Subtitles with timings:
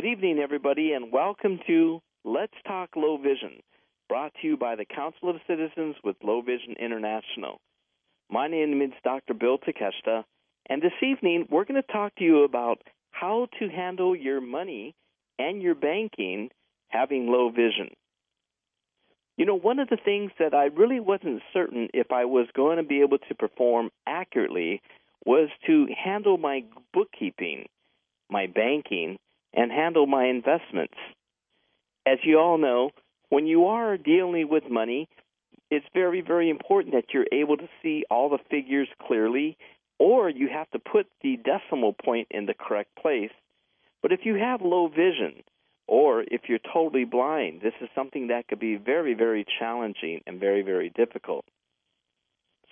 [0.00, 3.60] Good evening, everybody, and welcome to Let's Talk Low Vision,
[4.08, 7.60] brought to you by the Council of Citizens with Low Vision International.
[8.30, 9.34] My name is Dr.
[9.34, 10.24] Bill Takeshita,
[10.70, 12.78] and this evening we're going to talk to you about
[13.10, 14.94] how to handle your money
[15.38, 16.48] and your banking
[16.88, 17.90] having low vision.
[19.36, 22.78] You know, one of the things that I really wasn't certain if I was going
[22.78, 24.80] to be able to perform accurately
[25.26, 26.64] was to handle my
[26.94, 27.66] bookkeeping,
[28.30, 29.18] my banking,
[29.54, 30.94] and handle my investments.
[32.06, 32.90] As you all know,
[33.28, 35.08] when you are dealing with money,
[35.70, 39.56] it's very, very important that you're able to see all the figures clearly,
[39.98, 43.30] or you have to put the decimal point in the correct place.
[44.02, 45.42] But if you have low vision,
[45.86, 50.40] or if you're totally blind, this is something that could be very, very challenging and
[50.40, 51.44] very, very difficult.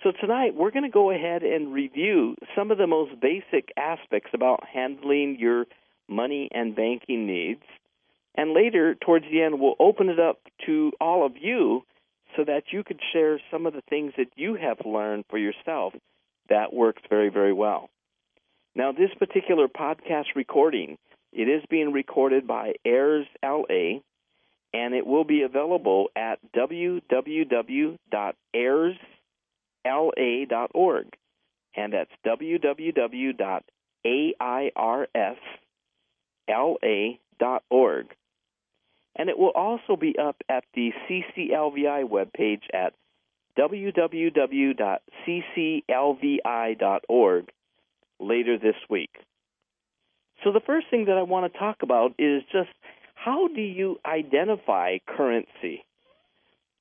[0.03, 4.31] So tonight we're going to go ahead and review some of the most basic aspects
[4.33, 5.65] about handling your
[6.09, 7.63] money and banking needs.
[8.35, 11.83] And later, towards the end, we'll open it up to all of you
[12.35, 15.93] so that you could share some of the things that you have learned for yourself
[16.49, 17.89] that works very, very well.
[18.75, 20.97] Now, this particular podcast recording,
[21.31, 23.99] it is being recorded by Airs LA,
[24.73, 27.97] and it will be available at www.airsla.org,
[31.75, 33.63] and that's www.airs
[36.49, 38.07] la.org.
[39.15, 42.93] And it will also be up at the CCLVI webpage at
[43.57, 44.31] www.cclvi.org
[48.19, 49.11] later this week.
[50.43, 52.69] So, the first thing that I want to talk about is just
[53.15, 55.83] how do you identify currency?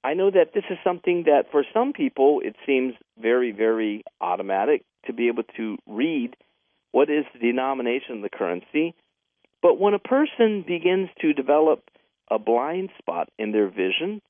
[0.04, 4.84] I know that this is something that for some people it seems very, very automatic
[5.06, 6.36] to be able to read
[6.92, 8.94] what is the denomination of the currency.
[9.62, 11.82] But when a person begins to develop
[12.30, 14.20] a blind spot in their vision,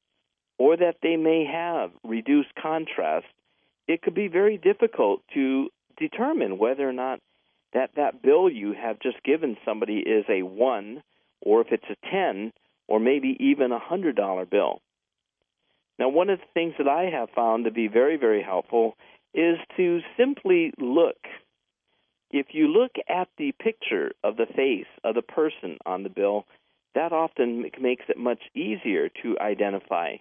[0.59, 3.27] or that they may have reduced contrast,
[3.87, 7.21] it could be very difficult to determine whether or not
[7.73, 11.03] that that bill you have just given somebody is a 1
[11.41, 12.53] or if it's a 10
[12.87, 14.81] or maybe even a $100 bill.
[15.99, 18.97] Now, one of the things that I have found to be very, very helpful
[19.35, 21.17] is to simply look
[22.31, 26.47] if you look at the picture of the face of the person on the bill,
[26.95, 30.17] that often makes it much easier to identify.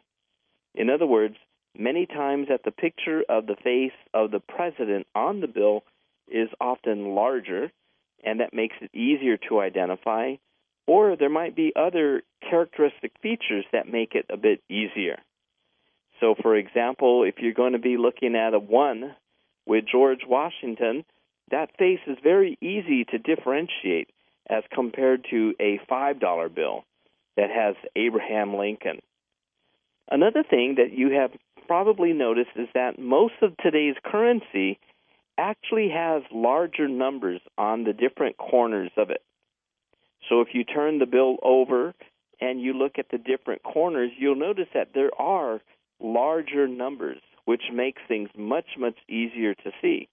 [0.76, 1.36] In other words,
[1.78, 5.84] many times that the picture of the face of the president on the bill
[6.28, 7.72] is often larger,
[8.24, 10.36] and that makes it easier to identify,
[10.86, 15.18] or there might be other characteristic features that make it a bit easier.
[16.20, 19.16] So, for example, if you're going to be looking at a 1
[19.66, 21.06] with George Washington,
[21.52, 24.10] that face is very easy to differentiate
[24.50, 26.84] as compared to a $5 bill
[27.36, 29.00] that has Abraham Lincoln.
[30.10, 31.32] Another thing that you have
[31.68, 34.80] probably noticed is that most of today's currency
[35.38, 39.22] actually has larger numbers on the different corners of it.
[40.30, 41.94] So if you turn the bill over
[42.42, 45.62] and you look at the different corners, you'll notice that there are
[46.00, 50.08] larger numbers, which makes things much, much easier to see.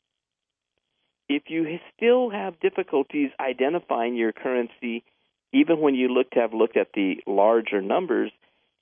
[1.29, 5.05] If you still have difficulties identifying your currency,
[5.53, 8.31] even when you look to have looked at the larger numbers,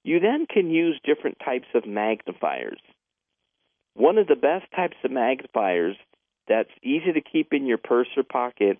[0.04, 2.80] you then can use different types of magnifiers.
[3.94, 5.96] One of the best types of magnifiers
[6.48, 8.78] that's easy to keep in your purse or pocket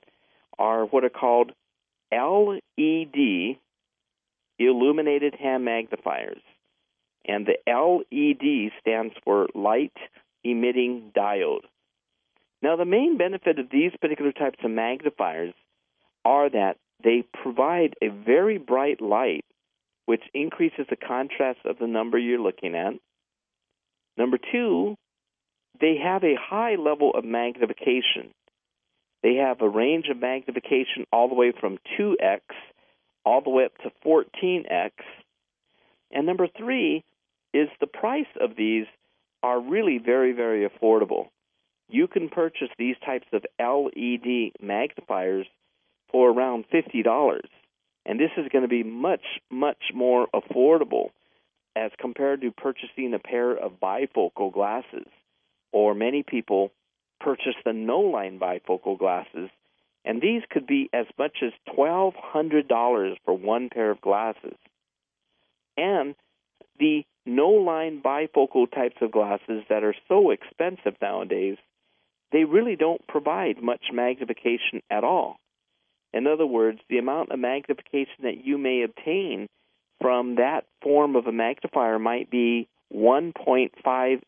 [0.58, 1.52] are what are called
[2.10, 3.56] LED
[4.58, 6.42] illuminated hand magnifiers.
[7.24, 9.96] And the LED stands for light
[10.44, 11.64] emitting diode.
[12.62, 15.52] Now, the main benefit of these particular types of magnifiers
[16.24, 19.44] are that they provide a very bright light,
[20.06, 22.94] which increases the contrast of the number you're looking at.
[24.16, 24.96] Number two,
[25.80, 28.32] they have a high level of magnification.
[29.24, 32.40] They have a range of magnification all the way from 2x
[33.24, 34.90] all the way up to 14x.
[36.10, 37.04] And number three
[37.54, 38.86] is the price of these
[39.42, 41.28] are really very, very affordable
[41.92, 45.46] you can purchase these types of LED magnifiers
[46.10, 47.40] for around $50.
[48.04, 51.10] And this is going to be much, much more affordable
[51.76, 55.06] as compared to purchasing a pair of bifocal glasses.
[55.70, 56.72] Or many people
[57.20, 59.48] purchase the no line bifocal glasses,
[60.04, 64.56] and these could be as much as $1,200 for one pair of glasses.
[65.76, 66.14] And
[66.78, 71.56] the no line bifocal types of glasses that are so expensive nowadays
[72.32, 75.36] they really don't provide much magnification at all.
[76.12, 79.48] In other words, the amount of magnification that you may obtain
[80.00, 84.20] from that form of a magnifier might be 1.5x.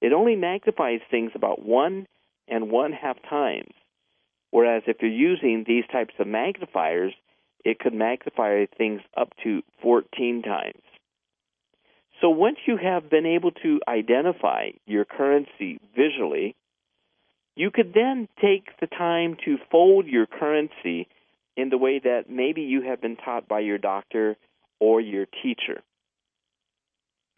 [0.00, 2.06] It only magnifies things about one
[2.46, 3.72] and one half times.
[4.50, 7.12] Whereas if you're using these types of magnifiers,
[7.64, 10.80] it could magnify things up to 14 times.
[12.20, 16.56] So once you have been able to identify your currency visually,
[17.54, 21.08] you could then take the time to fold your currency
[21.56, 24.36] in the way that maybe you have been taught by your doctor
[24.80, 25.82] or your teacher.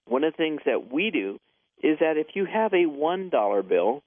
[0.07, 1.39] One of the things that we do
[1.83, 4.03] is that if you have a $1 bill,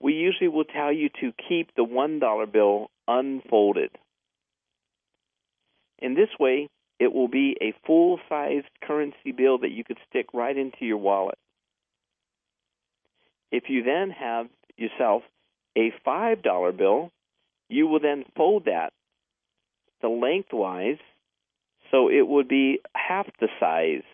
[0.00, 3.90] we usually will tell you to keep the $1 bill unfolded.
[5.98, 6.68] In this way,
[7.02, 10.98] it will be a full sized currency bill that you could stick right into your
[10.98, 11.36] wallet.
[13.50, 14.46] If you then have
[14.76, 15.24] yourself
[15.76, 17.10] a $5 bill,
[17.68, 18.92] you will then fold that
[20.00, 21.00] the lengthwise
[21.90, 24.04] so it would be half the size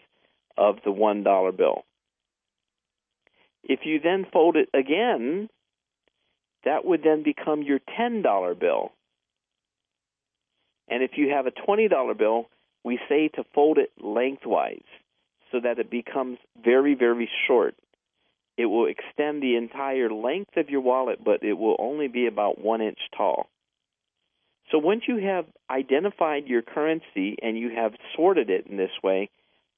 [0.57, 1.85] of the $1 bill.
[3.65, 5.51] If you then fold it again,
[6.65, 8.93] that would then become your $10 bill.
[10.89, 12.49] And if you have a $20 bill,
[12.85, 14.83] we say to fold it lengthwise
[15.51, 17.75] so that it becomes very, very short.
[18.57, 22.61] It will extend the entire length of your wallet, but it will only be about
[22.61, 23.49] one inch tall.
[24.71, 29.31] So once you have identified your currency and you have sorted it in this way,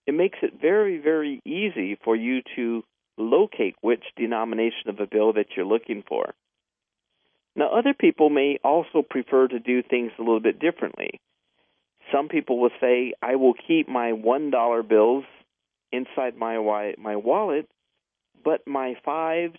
[0.06, 2.82] it makes it very, very easy for you to
[3.16, 6.34] locate which denomination of a bill that you're looking for.
[7.54, 11.20] Now, other people may also prefer to do things a little bit differently.
[12.12, 15.24] Some people will say, I will keep my $1 bills
[15.92, 17.68] inside my, my wallet,
[18.44, 19.58] but my fives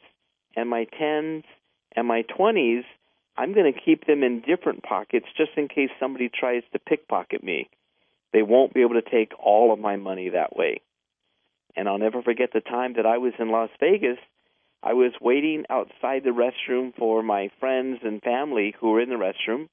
[0.55, 1.43] and my tens
[1.95, 2.83] and my 20s,
[3.37, 7.43] I'm going to keep them in different pockets just in case somebody tries to pickpocket
[7.43, 7.69] me.
[8.33, 10.81] They won't be able to take all of my money that way.
[11.75, 14.17] And I'll never forget the time that I was in Las Vegas.
[14.83, 19.15] I was waiting outside the restroom for my friends and family who were in the
[19.15, 19.69] restroom,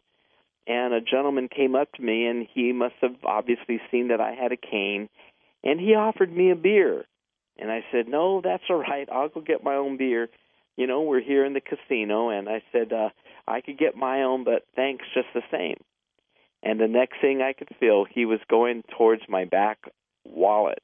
[0.69, 4.35] and a gentleman came up to me, and he must have obviously seen that I
[4.35, 5.09] had a cane,
[5.65, 7.07] and he offered me a beer.
[7.59, 9.09] And I said, "No, that's all right.
[9.11, 10.29] I'll go get my own beer."
[10.77, 13.09] You know, we're here in the casino, and I said, uh,
[13.49, 15.79] "I could get my own, but thanks just the same."
[16.63, 19.79] And the next thing I could feel, he was going towards my back
[20.25, 20.83] wallet.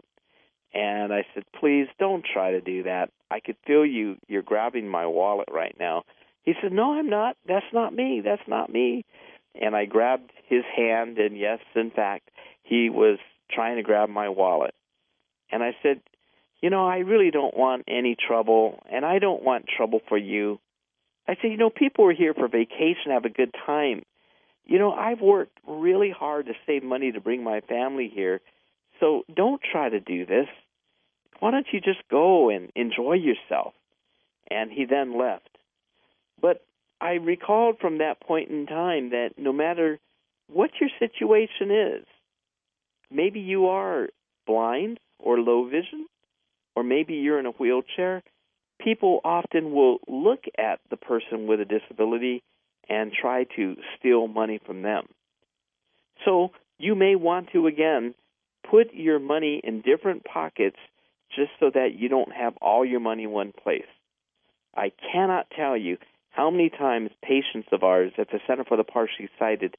[0.72, 3.10] And I said, "Please don't try to do that.
[3.30, 4.16] I could feel you.
[4.28, 6.04] You're grabbing my wallet right now."
[6.42, 7.36] He said, "No, I'm not.
[7.46, 8.20] That's not me.
[8.20, 9.04] That's not me."
[9.60, 12.30] And I grabbed his hand, and yes, in fact,
[12.62, 13.18] he was
[13.50, 14.74] trying to grab my wallet.
[15.50, 16.00] And I said,
[16.60, 20.60] "You know, I really don't want any trouble, and I don't want trouble for you."
[21.28, 24.04] I said, "You know, people are here for vacation, have a good time.
[24.66, 28.40] You know, I've worked really hard to save money to bring my family here,
[28.98, 30.48] so don't try to do this
[31.40, 33.74] why don't you just go and enjoy yourself?
[34.50, 35.53] And he then left.
[37.00, 39.98] I recalled from that point in time that no matter
[40.52, 42.06] what your situation is,
[43.10, 44.08] maybe you are
[44.46, 46.06] blind or low vision,
[46.76, 48.22] or maybe you're in a wheelchair,
[48.80, 52.42] people often will look at the person with a disability
[52.88, 55.06] and try to steal money from them.
[56.24, 58.14] So you may want to, again,
[58.68, 60.76] put your money in different pockets
[61.34, 63.82] just so that you don't have all your money in one place.
[64.76, 65.98] I cannot tell you
[66.34, 69.76] how many times patients of ours at the Center for the Partially Sighted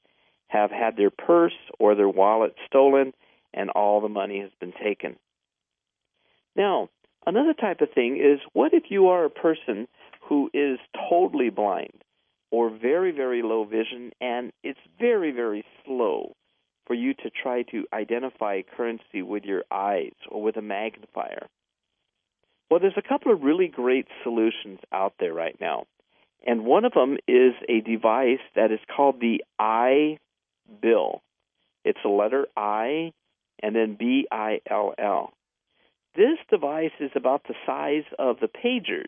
[0.48, 3.12] have had their purse or their wallet stolen
[3.52, 5.16] and all the money has been taken.
[6.54, 6.88] Now,
[7.26, 9.86] another type of thing is what if you are a person
[10.28, 10.78] who is
[11.10, 12.02] totally blind
[12.50, 16.34] or very, very low vision and it's very, very slow?
[16.86, 21.48] for you to try to identify currency with your eyes or with a magnifier?
[22.70, 25.86] Well, there's a couple of really great solutions out there right now.
[26.44, 30.18] And one of them is a device that is called the I
[30.80, 31.22] Bill.
[31.84, 33.12] It's a letter I
[33.62, 35.32] and then B I L L.
[36.14, 39.04] This device is about the size of the pagers.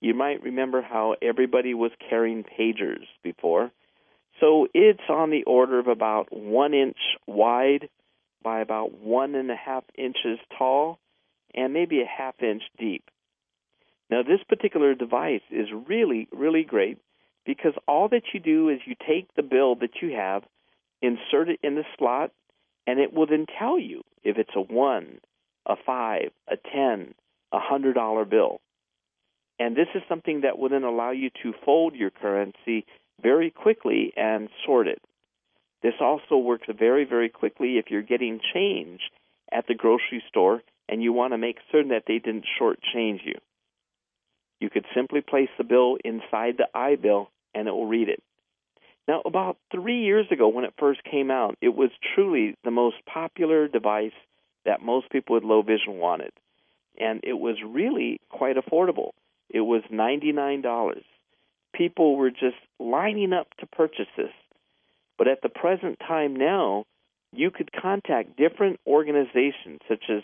[0.00, 3.70] You might remember how everybody was carrying pagers before.
[4.40, 7.88] So it's on the order of about one inch wide
[8.42, 10.98] by about one and a half inches tall
[11.54, 13.04] and maybe a half inch deep.
[14.10, 16.98] Now, this particular device is really, really great
[17.46, 20.44] because all that you do is you take the bill that you have,
[21.02, 22.30] insert it in the slot,
[22.86, 25.20] and it will then tell you if it's a one,
[25.66, 27.14] a five, a ten,
[27.52, 28.60] a hundred dollar bill.
[29.58, 32.86] And this is something that will then allow you to fold your currency
[33.22, 35.00] very quickly and sort it.
[35.82, 39.00] This also works very, very quickly if you're getting change
[39.52, 43.34] at the grocery store and you want to make certain that they didn't shortchange you.
[44.64, 48.22] You could simply place the bill inside the iBill and it will read it.
[49.06, 52.96] Now, about three years ago when it first came out, it was truly the most
[53.04, 54.14] popular device
[54.64, 56.32] that most people with low vision wanted.
[56.98, 59.10] And it was really quite affordable.
[59.50, 61.02] It was $99.
[61.74, 64.32] People were just lining up to purchase this.
[65.18, 66.86] But at the present time now,
[67.34, 70.22] you could contact different organizations such as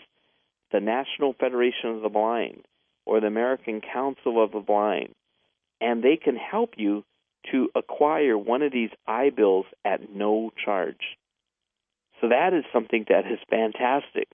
[0.71, 2.63] the National Federation of the Blind
[3.05, 5.13] or the American Council of the Blind,
[5.79, 7.03] and they can help you
[7.51, 11.17] to acquire one of these iBills at no charge.
[12.19, 14.27] So that is something that is fantastic.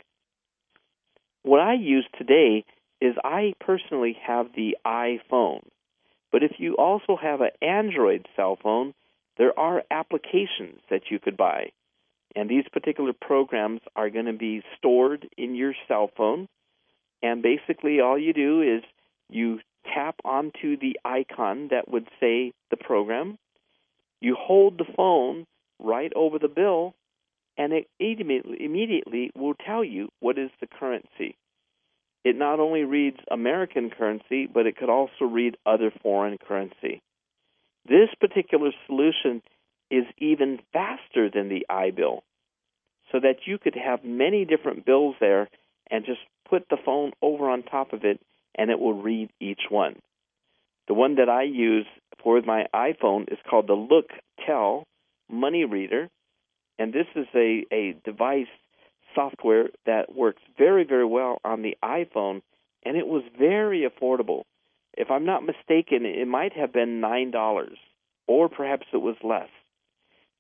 [1.44, 2.66] What I use today
[3.00, 5.62] is I personally have the iPhone.
[6.32, 8.94] But if you also have an Android cell phone,
[9.38, 11.72] there are applications that you could buy.
[12.36, 16.48] And these particular programs are going to be stored in your cell phone.
[17.22, 18.84] And basically, all you do is
[19.30, 19.60] you
[19.94, 23.38] tap onto the icon that would say the program.
[24.22, 25.46] You hold the phone
[25.80, 26.94] right over the bill,
[27.58, 31.36] and it immediately, immediately will tell you what is the currency.
[32.24, 37.02] It not only reads American currency, but it could also read other foreign currency.
[37.88, 39.42] This particular solution
[39.90, 42.20] is even faster than the iBill,
[43.12, 45.48] so that you could have many different bills there
[45.89, 48.20] and just put the phone over on top of it
[48.56, 49.96] and it will read each one.
[50.88, 51.86] The one that I use
[52.24, 54.10] for my iPhone is called the Look
[54.46, 54.86] Tell
[55.29, 56.10] Money Reader,
[56.79, 58.48] and this is a, a device
[59.13, 62.41] software that works very, very well on the iPhone,
[62.84, 64.44] and it was very affordable.
[64.98, 67.70] If I'm not mistaken, it might have been $9,
[68.27, 69.50] or perhaps it was less.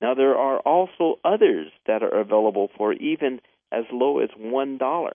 [0.01, 3.39] Now, there are also others that are available for even
[3.71, 5.11] as low as $1.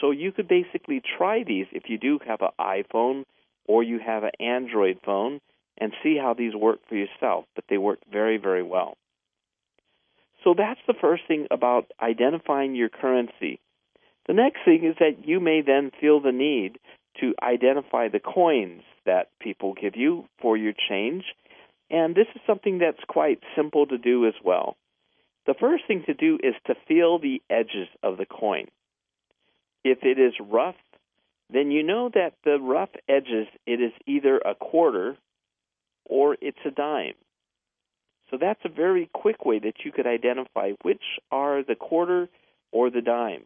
[0.00, 3.24] So you could basically try these if you do have an iPhone
[3.66, 5.40] or you have an Android phone
[5.78, 8.96] and see how these work for yourself, but they work very, very well.
[10.44, 13.60] So that's the first thing about identifying your currency.
[14.26, 16.78] The next thing is that you may then feel the need
[17.20, 21.24] to identify the coins that people give you for your change.
[21.90, 24.76] And this is something that's quite simple to do as well.
[25.46, 28.66] The first thing to do is to feel the edges of the coin.
[29.88, 30.74] If it is rough,
[31.48, 35.16] then you know that the rough edges, it is either a quarter
[36.04, 37.14] or it's a dime.
[38.28, 42.28] So that's a very quick way that you could identify which are the quarter
[42.72, 43.44] or the dime.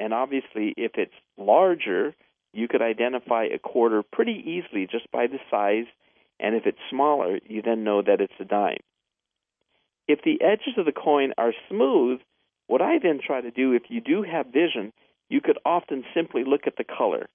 [0.00, 2.14] And obviously, if it's larger,
[2.54, 5.84] you could identify a quarter pretty easily just by the size.
[6.40, 8.80] And if it's smaller, you then know that it's a dime.
[10.08, 12.20] If the edges of the coin are smooth,
[12.68, 14.94] what I then try to do, if you do have vision,
[15.34, 17.28] you could often simply look at the color.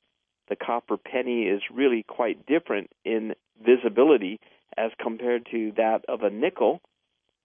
[0.48, 4.39] The copper penny is really quite different in visibility
[4.77, 6.79] as compared to that of a nickel.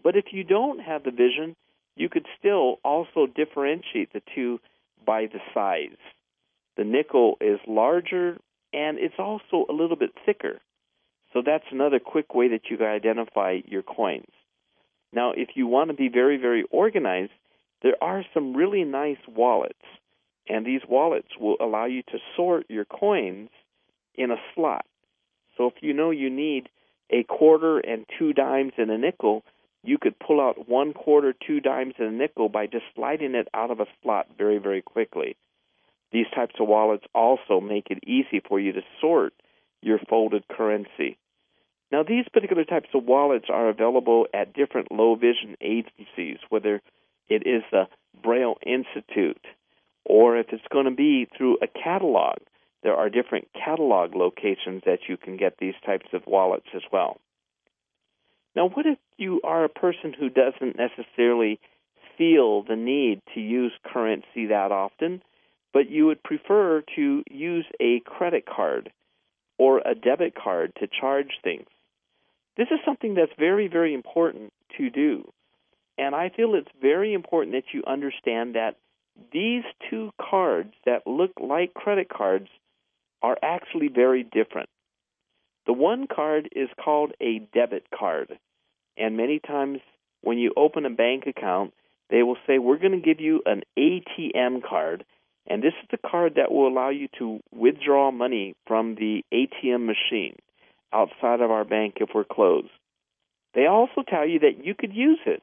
[0.04, 1.56] But if you don't have the vision,
[1.96, 4.60] you could still also differentiate the two
[5.04, 5.98] by the size.
[6.76, 8.38] The nickel is larger
[8.72, 10.60] and it's also a little bit thicker.
[11.32, 14.30] So that's another quick way that you can identify your coins.
[15.12, 17.32] Now, if you want to be very, very organized,
[17.82, 19.82] there are some really nice wallets
[20.48, 23.50] and these wallets will allow you to sort your coins
[24.14, 24.84] in a slot.
[25.56, 26.68] So if you know you need
[27.10, 29.44] a quarter and two dimes and a nickel,
[29.82, 33.48] you could pull out one quarter, two dimes, and a nickel by just sliding it
[33.52, 35.36] out of a slot very, very quickly.
[36.12, 39.34] These types of wallets also make it easy for you to sort
[39.82, 41.18] your folded currency.
[41.92, 46.80] Now, these particular types of wallets are available at different low vision agencies, whether
[47.28, 47.84] it is the
[48.22, 49.44] Braille Institute,
[50.04, 52.38] or if it's going to be through a catalog,
[52.82, 57.18] there are different catalog locations that you can get these types of wallets as well.
[58.54, 61.58] Now, what if you are a person who doesn't necessarily
[62.16, 65.22] feel the need to use currency that often,
[65.72, 68.92] but you would prefer to use a credit card
[69.58, 71.66] or a debit card to charge things?
[72.56, 75.24] This is something that's very, very important to do.
[75.98, 78.76] And I feel it's very important that you understand that
[79.32, 82.48] these two cards that look like credit cards
[83.22, 84.68] are actually very different.
[85.66, 88.38] The one card is called a debit card,
[88.96, 89.80] and many times
[90.22, 91.72] when you open a bank account,
[92.10, 95.04] they will say, We're going to give you an ATM card,
[95.46, 99.86] and this is the card that will allow you to withdraw money from the ATM
[99.86, 100.36] machine
[100.92, 102.68] outside of our bank if we're closed.
[103.54, 105.42] They also tell you that you could use it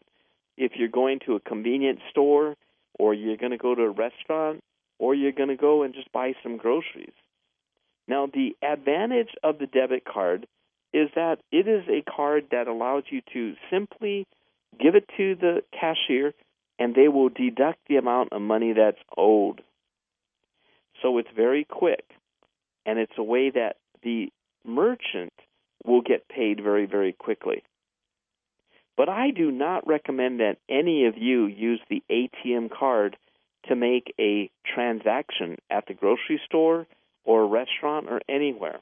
[0.58, 2.56] if you're going to a convenience store
[3.00, 4.62] or you're going to go to a restaurant
[5.00, 7.14] or you're going to go and just buy some groceries.
[8.08, 10.46] Now, the advantage of the debit card
[10.94, 14.28] is that it is a card that allows you to simply
[14.80, 16.34] give it to the cashier
[16.78, 19.62] and they will deduct the amount of money that's owed.
[21.02, 22.04] So it's very quick
[22.86, 24.32] and it's a way that the
[24.66, 25.34] merchant
[25.86, 27.64] will get paid very, very quickly.
[29.02, 33.18] But I do not recommend that any of you use the ATM card
[33.68, 36.86] to make a transaction at the grocery store
[37.24, 38.80] or restaurant or anywhere.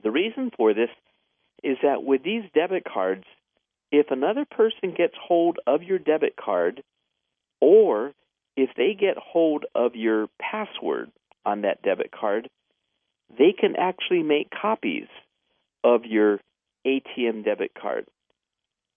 [0.00, 0.90] The reason for this
[1.64, 3.24] is that with these debit cards,
[3.90, 6.84] if another person gets hold of your debit card
[7.60, 8.12] or
[8.56, 11.10] if they get hold of your password
[11.44, 12.48] on that debit card,
[13.36, 15.08] they can actually make copies
[15.82, 16.38] of your
[16.86, 18.06] ATM debit card.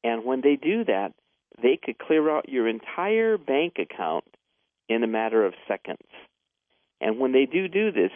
[0.04, 1.14] And when they do that,
[1.62, 4.26] they could clear out your entire bank account
[4.90, 6.08] in a matter of seconds.
[7.00, 8.12] And when they do do this,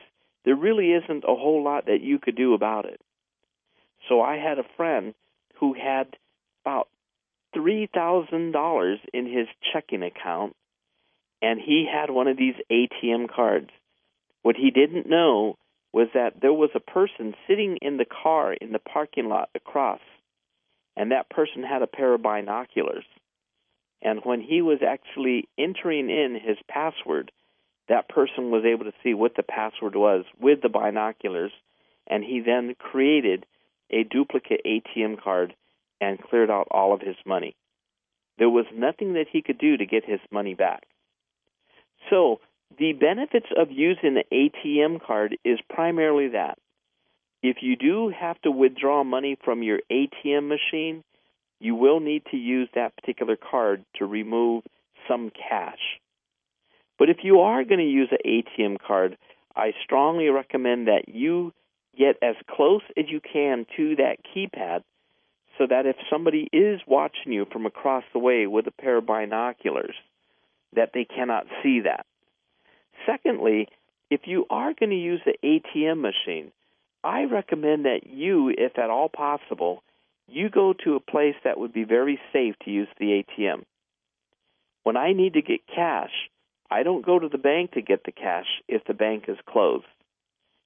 [0.46, 3.01] there really isn't a whole lot that you could do about it.
[4.08, 5.13] So I had a friend
[5.60, 6.15] who had
[6.63, 6.88] about
[7.56, 10.56] $3,000 in his checking account,
[11.42, 13.70] and he had one of these ATM cards.
[14.44, 15.58] What he didn't know
[15.92, 20.01] was that there was a person sitting in the car in the parking lot across,
[20.95, 23.05] and that person had a pair of binoculars.
[24.01, 27.31] And when he was actually entering in his password,
[27.89, 31.51] that person was able to see what the password was with the binoculars,
[32.07, 33.45] and he then created
[33.89, 35.55] a duplicate ATM card
[36.01, 37.55] and cleared out all of his money.
[38.37, 40.83] There was nothing that he could do to get his money back.
[42.09, 42.41] So,
[42.77, 46.57] the benefits of using the ATM card is primarily that.
[47.44, 51.04] If you do have to withdraw money from your ATM machine,
[51.60, 54.63] you will need to use that particular card to remove
[55.08, 55.80] some cash.
[56.98, 59.17] But if you are going to use an ATM card,
[59.56, 61.54] I strongly recommend that you
[61.98, 64.84] get as close as you can to that keypad
[65.58, 69.06] so that if somebody is watching you from across the way with a pair of
[69.06, 69.95] binoculars,
[70.76, 72.06] that they cannot see that.
[73.06, 73.67] Secondly,
[74.10, 76.52] if you are going to use the ATM machine,
[77.06, 79.84] I recommend that you, if at all possible,
[80.28, 83.62] you go to a place that would be very safe to use the ATM.
[84.82, 86.10] When I need to get cash,
[86.72, 89.86] I don't go to the bank to get the cash if the bank is closed.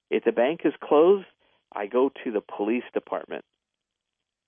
[0.08, 1.26] If the bank is closed,
[1.74, 3.44] I go to the police department.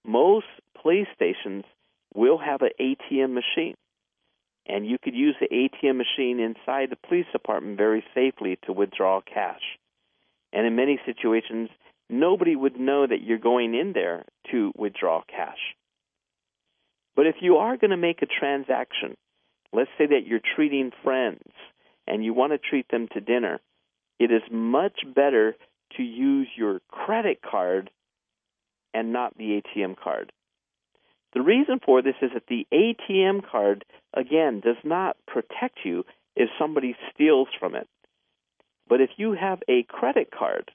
[0.03, 0.47] Most
[0.81, 1.65] police stations
[2.15, 3.75] will have an ATM machine,
[4.65, 9.21] and you could use the ATM machine inside the police department very safely to withdraw
[9.21, 9.61] cash.
[10.55, 11.69] And in many situations,
[12.12, 15.59] nobody would know that you're going in there to withdraw cash.
[17.16, 19.16] But if you are going to make a transaction,
[19.72, 21.51] let's say that you're treating friends
[22.07, 23.61] and you want to treat them to dinner,
[24.18, 25.57] it is much better
[25.96, 27.90] to use your credit card
[28.94, 30.33] and not the ATM card.
[31.35, 36.05] The reason for this is that the ATM card, again, does not protect you
[36.37, 37.88] if somebody steals from it.
[38.88, 40.70] But if you have a credit card,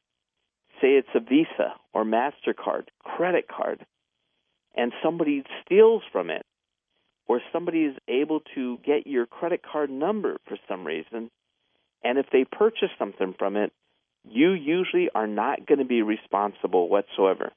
[0.82, 3.86] say it's a Visa or MasterCard credit card,
[4.76, 6.44] and somebody steals from it,
[7.28, 11.30] or somebody is able to get your credit card number for some reason,
[12.04, 13.72] and if they purchase something from it,
[14.30, 17.52] you usually are not going to be responsible whatsoever.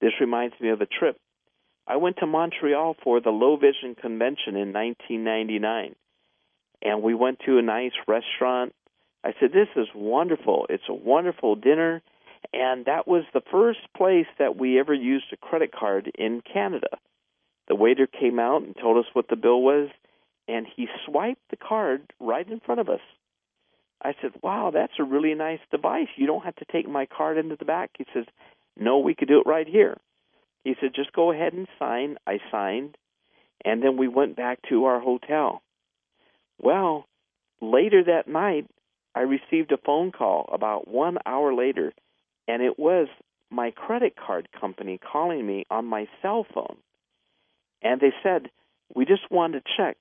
[0.00, 1.16] This reminds me of a trip.
[1.86, 5.94] I went to Montreal for the Low Vision Convention in 1999,
[6.82, 8.72] and we went to a nice restaurant.
[9.24, 10.66] I said, This is wonderful.
[10.68, 12.02] It's a wonderful dinner.
[12.52, 16.88] And that was the first place that we ever used a credit card in Canada.
[17.68, 19.90] The waiter came out and told us what the bill was,
[20.48, 23.00] and he swiped the card right in front of us.
[24.02, 26.08] I said, Wow, that's a really nice device.
[26.16, 27.90] You don't have to take my card into the back.
[27.98, 28.24] He says,
[28.76, 29.98] No, we could do it right here.
[30.64, 32.16] He said, Just go ahead and sign.
[32.26, 32.96] I signed,
[33.64, 35.62] and then we went back to our hotel.
[36.58, 37.06] Well,
[37.60, 38.66] later that night,
[39.14, 41.92] I received a phone call about one hour later,
[42.46, 43.08] and it was
[43.50, 46.76] my credit card company calling me on my cell phone.
[47.82, 48.50] And they said,
[48.94, 49.96] We just wanted to check.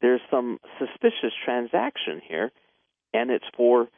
[0.00, 2.50] There's some suspicious transaction here
[3.14, 3.88] and it's for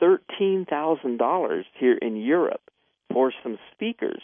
[0.00, 2.60] $13,000 here in Europe
[3.12, 4.22] for some speakers.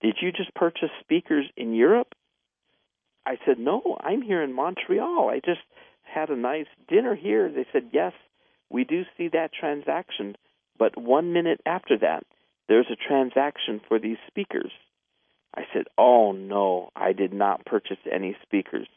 [0.00, 2.14] Did you just purchase speakers in Europe?
[3.26, 5.30] I said, No, I'm here in Montreal.
[5.30, 5.60] I just
[6.02, 7.50] had a nice dinner here.
[7.50, 8.12] They said, Yes,
[8.72, 10.36] we do see that transaction.
[10.78, 12.24] But one minute after that,
[12.68, 14.72] there's a transaction for these speakers.
[15.54, 18.88] I said, Oh no, I did not purchase any speakers.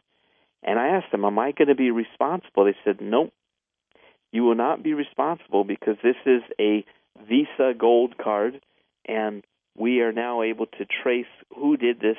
[0.63, 2.65] And I asked them, Am I going to be responsible?
[2.65, 3.33] They said, Nope.
[4.31, 6.85] You will not be responsible because this is a
[7.27, 8.61] Visa Gold card,
[9.07, 9.43] and
[9.77, 12.17] we are now able to trace who did this,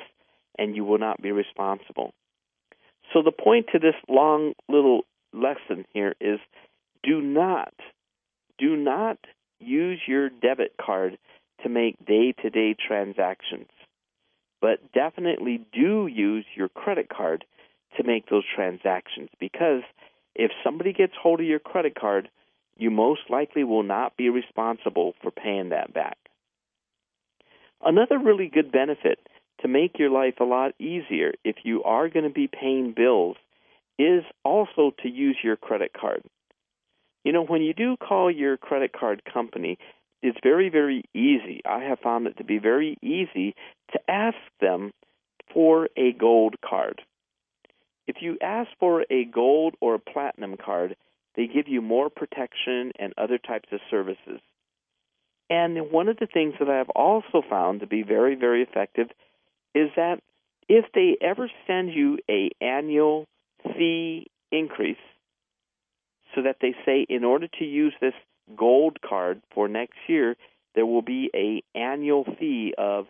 [0.57, 2.13] and you will not be responsible.
[3.13, 6.39] So, the point to this long little lesson here is
[7.03, 7.73] do not,
[8.57, 9.17] do not
[9.59, 11.17] use your debit card
[11.63, 13.69] to make day to day transactions,
[14.61, 17.45] but definitely do use your credit card
[17.97, 19.81] to make those transactions because
[20.35, 22.29] if somebody gets hold of your credit card,
[22.77, 26.17] you most likely will not be responsible for paying that back.
[27.83, 29.19] Another really good benefit
[29.61, 33.37] to make your life a lot easier if you are going to be paying bills
[33.97, 36.23] is also to use your credit card.
[37.27, 39.77] You know, when you do call your credit card company,
[40.21, 41.59] it's very, very easy.
[41.65, 43.53] I have found it to be very easy
[43.91, 44.93] to ask them
[45.53, 47.01] for a gold card.
[48.07, 50.95] If you ask for a gold or a platinum card,
[51.35, 54.39] they give you more protection and other types of services.
[55.49, 59.07] And one of the things that I have also found to be very, very effective
[59.75, 60.21] is that
[60.69, 63.25] if they ever send you a annual
[63.65, 64.95] fee increase,
[66.37, 68.13] so that they say in order to use this
[68.55, 70.35] gold card for next year,
[70.75, 73.07] there will be a annual fee of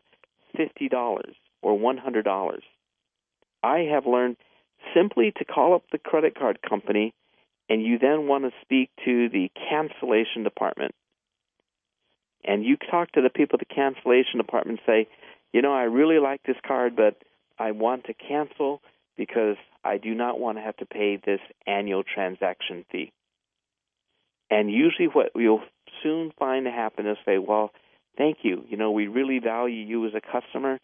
[0.56, 2.64] fifty dollars or one hundred dollars.
[3.62, 4.38] I have learned
[4.96, 7.14] simply to call up the credit card company
[7.70, 10.96] and you then want to speak to the cancellation department.
[12.46, 15.10] And you talk to the people at the cancellation department and say,
[15.52, 17.18] you know, I really like this card, but
[17.60, 18.82] I want to cancel
[19.18, 23.12] because I do not want to have to pay this annual transaction fee.
[24.50, 25.64] And usually, what you'll
[26.04, 27.72] soon find to happen is say, well,
[28.18, 28.64] thank you.
[28.70, 30.80] You know, we really value you as a customer.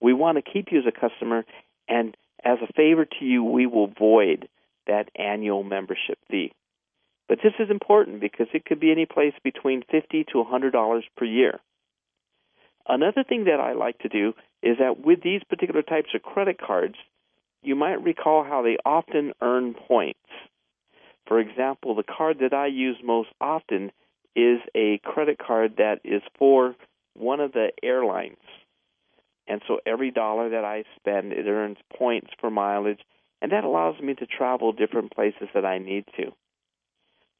[0.00, 1.44] We want to keep you as a customer,
[1.88, 4.48] and as a favor to you, we will void
[4.86, 6.52] that annual membership fee.
[7.28, 11.04] But this is important because it could be any place between fifty to hundred dollars
[11.16, 11.60] per year.
[12.88, 16.58] Another thing that I like to do is that with these particular types of credit
[16.58, 16.94] cards,
[17.68, 20.18] you might recall how they often earn points.
[21.26, 23.92] For example, the card that I use most often
[24.34, 26.74] is a credit card that is for
[27.12, 28.38] one of the airlines.
[29.46, 33.00] And so every dollar that I spend, it earns points for mileage,
[33.42, 36.32] and that allows me to travel different places that I need to.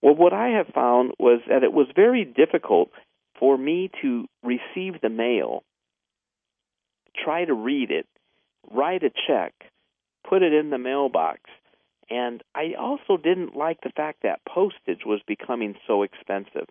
[0.03, 2.91] Well, what I have found was that it was very difficult
[3.39, 5.65] for me to receive the mail,
[7.17, 8.07] try to read it,
[8.71, 9.55] write a check,
[10.29, 11.41] put it in the mailbox,
[12.11, 16.69] and I also didn't like the fact that postage was becoming so expensive.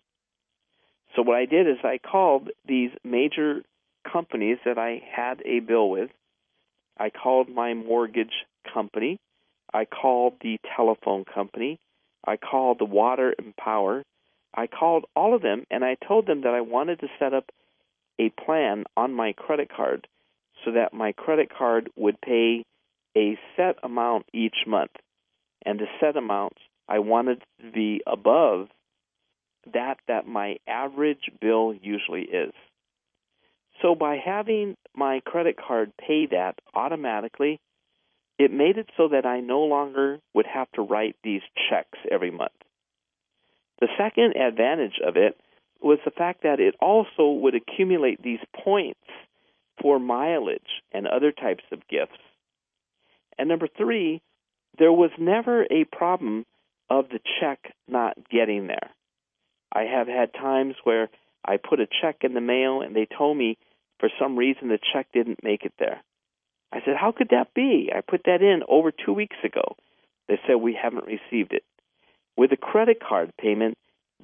[1.15, 3.63] So what I did is I called these major
[4.11, 6.09] companies that I had a bill with.
[6.97, 9.19] I called my mortgage company.
[9.73, 11.79] I called the telephone company.
[12.25, 14.03] I called the water and power.
[14.53, 17.45] I called all of them and I told them that I wanted to set up
[18.19, 20.07] a plan on my credit card
[20.65, 22.65] so that my credit card would pay
[23.17, 24.91] a set amount each month
[25.65, 28.67] and the set amounts I wanted to be above
[29.73, 32.53] that that my average bill usually is.
[33.81, 37.59] So by having my credit card pay that automatically,
[38.39, 42.31] it made it so that I no longer would have to write these checks every
[42.31, 42.51] month.
[43.79, 45.37] The second advantage of it
[45.81, 48.99] was the fact that it also would accumulate these points
[49.81, 52.17] for mileage and other types of gifts.
[53.37, 54.21] And number three,
[54.77, 56.45] there was never a problem
[56.89, 58.89] of the check not getting there.
[59.71, 61.09] I have had times where
[61.45, 63.57] I put a check in the mail and they told me
[63.99, 66.01] for some reason the check didn't make it there.
[66.71, 67.91] I said, How could that be?
[67.95, 69.75] I put that in over two weeks ago.
[70.27, 71.63] They said, We haven't received it.
[72.35, 73.77] With a credit card payment,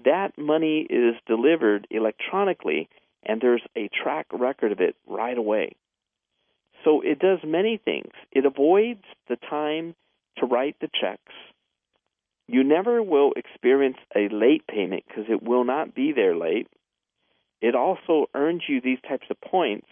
[0.06, 2.90] that money is delivered electronically
[3.26, 5.76] and there's a track record of it right away.
[6.84, 8.12] So it does many things.
[8.32, 9.96] It avoids the time
[10.38, 11.34] to write the checks.
[12.48, 16.68] You never will experience a late payment because it will not be there late.
[17.62, 19.88] It also earns you these types of points.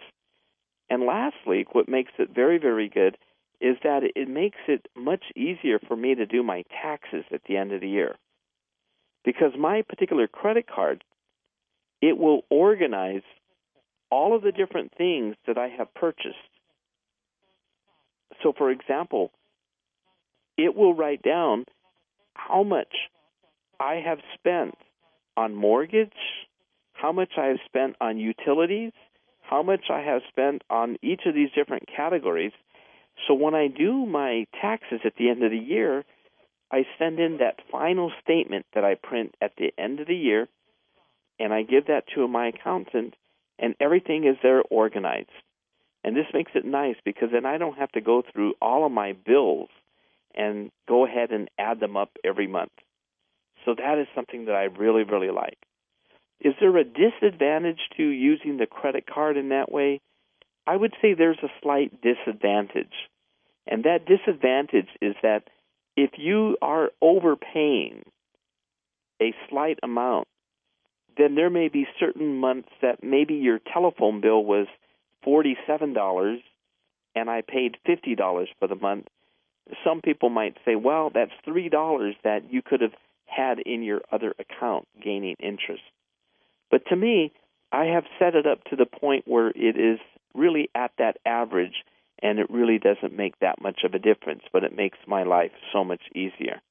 [0.89, 3.17] And lastly, what makes it very, very good
[3.61, 7.55] is that it makes it much easier for me to do my taxes at the
[7.55, 8.15] end of the year.
[9.23, 11.03] Because my particular credit card,
[12.01, 13.21] it will organize
[14.09, 16.35] all of the different things that I have purchased.
[18.43, 19.31] So, for example,
[20.57, 21.65] it will write down
[22.33, 22.93] how much
[23.79, 24.75] I have spent
[25.37, 26.11] on mortgage,
[26.93, 28.91] how much I have spent on utilities,
[29.41, 32.53] how much I have spent on each of these different categories.
[33.27, 36.03] So when I do my taxes at the end of the year,
[36.71, 40.47] I send in that final statement that I print at the end of the year,
[41.39, 43.15] and I give that to my accountant,
[43.59, 45.29] and everything is there organized.
[46.03, 48.91] And this makes it nice because then I don't have to go through all of
[48.91, 49.69] my bills
[50.35, 52.71] and go ahead and add them up every month.
[53.65, 55.57] So that is something that I really, really like.
[56.39, 60.01] Is there a disadvantage to using the credit card in that way?
[60.65, 62.93] I would say there's a slight disadvantage.
[63.67, 65.43] And that disadvantage is that
[65.95, 68.03] if you are overpaying
[69.21, 70.27] a slight amount,
[71.17, 74.67] then there may be certain months that maybe your telephone bill was
[75.25, 76.41] $47
[77.15, 79.07] and I paid $50 for the month.
[79.83, 82.93] Some people might say, well, that's $3 that you could have
[83.25, 85.83] had in your other account gaining interest.
[86.69, 87.31] But to me,
[87.71, 89.99] I have set it up to the point where it is
[90.33, 91.83] really at that average
[92.21, 95.51] and it really doesn't make that much of a difference, but it makes my life
[95.73, 96.61] so much easier.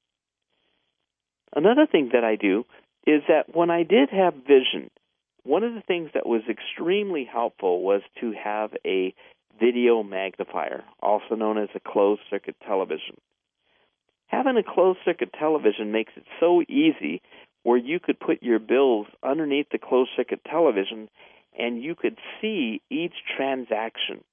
[1.53, 2.65] Another thing that I do
[3.05, 4.89] is that when I did have vision,
[5.43, 9.13] one of the things that was extremely helpful was to have a
[9.59, 13.17] video magnifier, also known as a closed circuit television.
[14.27, 17.21] Having a closed circuit television makes it so easy
[17.63, 21.09] where you could put your bills underneath the closed circuit television
[21.57, 24.23] and you could see each transaction.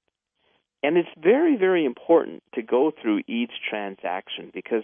[0.81, 4.83] And it's very, very important to go through each transaction because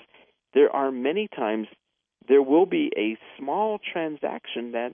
[0.54, 1.68] there are many times
[2.28, 4.94] there will be a small transaction that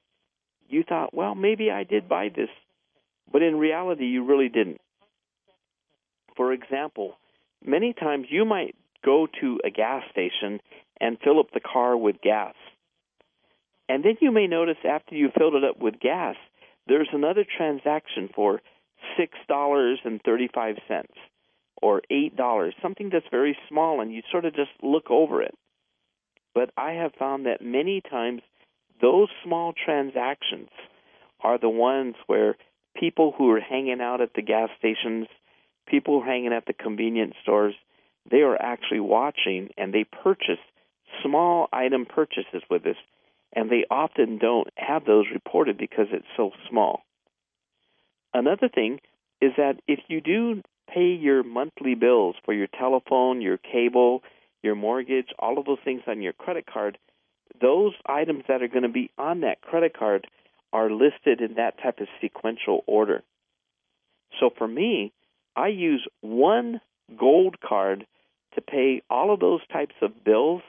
[0.72, 2.50] you thought, well, maybe I did buy this,
[3.32, 4.82] but in reality, you really didn't.
[6.36, 7.16] For example,
[7.64, 10.60] many times you might go to a gas station
[11.00, 12.54] and fill up the car with gas.
[13.90, 16.36] And then you may notice after you filled it up with gas,
[16.88, 18.62] there's another transaction for
[19.20, 20.78] $6.35
[21.82, 25.54] or $8, something that's very small, and you sort of just look over it.
[26.54, 28.42] But I have found that many times
[29.02, 30.70] those small transactions
[31.42, 32.56] are the ones where
[32.96, 35.28] people who are hanging out at the gas stations,
[35.88, 37.74] people who are hanging at the convenience stores,
[38.30, 40.60] they are actually watching and they purchase
[41.24, 42.96] small item purchases with us
[43.54, 47.02] and they often don't have those reported because it's so small.
[48.34, 49.00] Another thing
[49.42, 50.62] is that if you do
[50.94, 54.22] pay your monthly bills for your telephone, your cable,
[54.62, 56.98] your mortgage, all of those things on your credit card,
[57.62, 60.28] those items that are going to be on that credit card
[60.74, 63.24] are listed in that type of sequential order.
[64.40, 65.12] So for me,
[65.56, 66.82] I use one
[67.18, 68.06] gold card
[68.56, 70.62] to pay all of those types of bills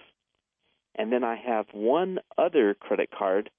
[0.94, 3.50] and then I have one other credit card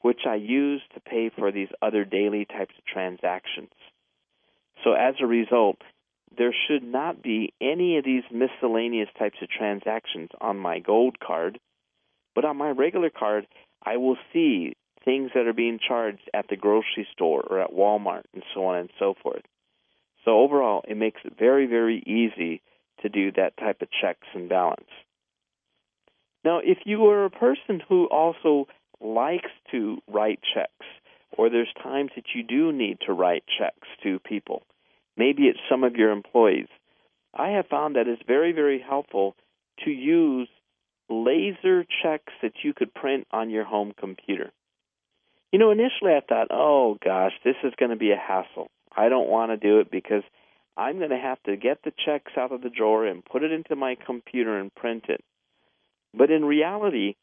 [0.00, 3.72] which I use to pay for these other daily types of transactions.
[4.84, 5.78] So as a result,
[6.36, 11.58] there should not be any of these miscellaneous types of transactions on my gold card,
[12.38, 13.48] but on my regular card,
[13.84, 18.22] I will see things that are being charged at the grocery store or at Walmart
[18.32, 19.42] and so on and so forth.
[20.24, 22.62] So overall, it makes it very, very easy
[23.02, 24.86] to do that type of checks and balance.
[26.44, 28.68] Now, if you are a person who also
[29.00, 30.86] likes to write checks,
[31.36, 34.62] or there's times that you do need to write checks to people,
[35.16, 36.68] maybe it's some of your employees,
[37.34, 39.34] I have found that it's very, very helpful
[39.84, 40.48] to use
[41.08, 44.50] laser checks that you could print on your home computer.
[45.52, 48.70] You know, initially I thought, oh gosh, this is going to be a hassle.
[48.94, 50.22] I don't want to do it because
[50.76, 53.52] I'm going to have to get the checks out of the drawer and put it
[53.52, 55.22] into my computer and print it.
[56.14, 57.14] But in reality,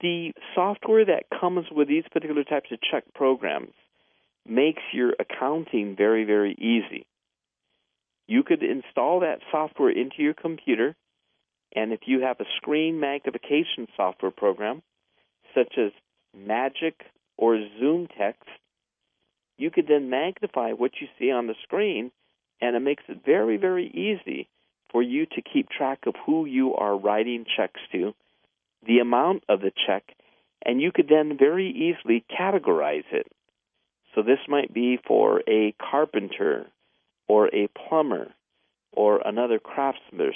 [0.00, 3.72] the software that comes with these particular types of check programs
[4.46, 7.06] makes your accounting very, very easy.
[8.26, 10.94] You could install that software into your computer,
[11.74, 14.82] and if you have a screen magnification software program,
[15.54, 15.92] such as
[16.36, 17.00] Magic
[17.36, 18.34] or ZoomText,
[19.56, 22.10] you could then magnify what you see on the screen,
[22.60, 24.48] and it makes it very, very easy
[24.90, 28.14] for you to keep track of who you are writing checks to,
[28.86, 30.04] the amount of the check,
[30.64, 33.26] and you could then very easily categorize it.
[34.14, 36.66] So this might be for a carpenter
[37.28, 38.28] or a plumber
[38.92, 40.32] or another craftsman.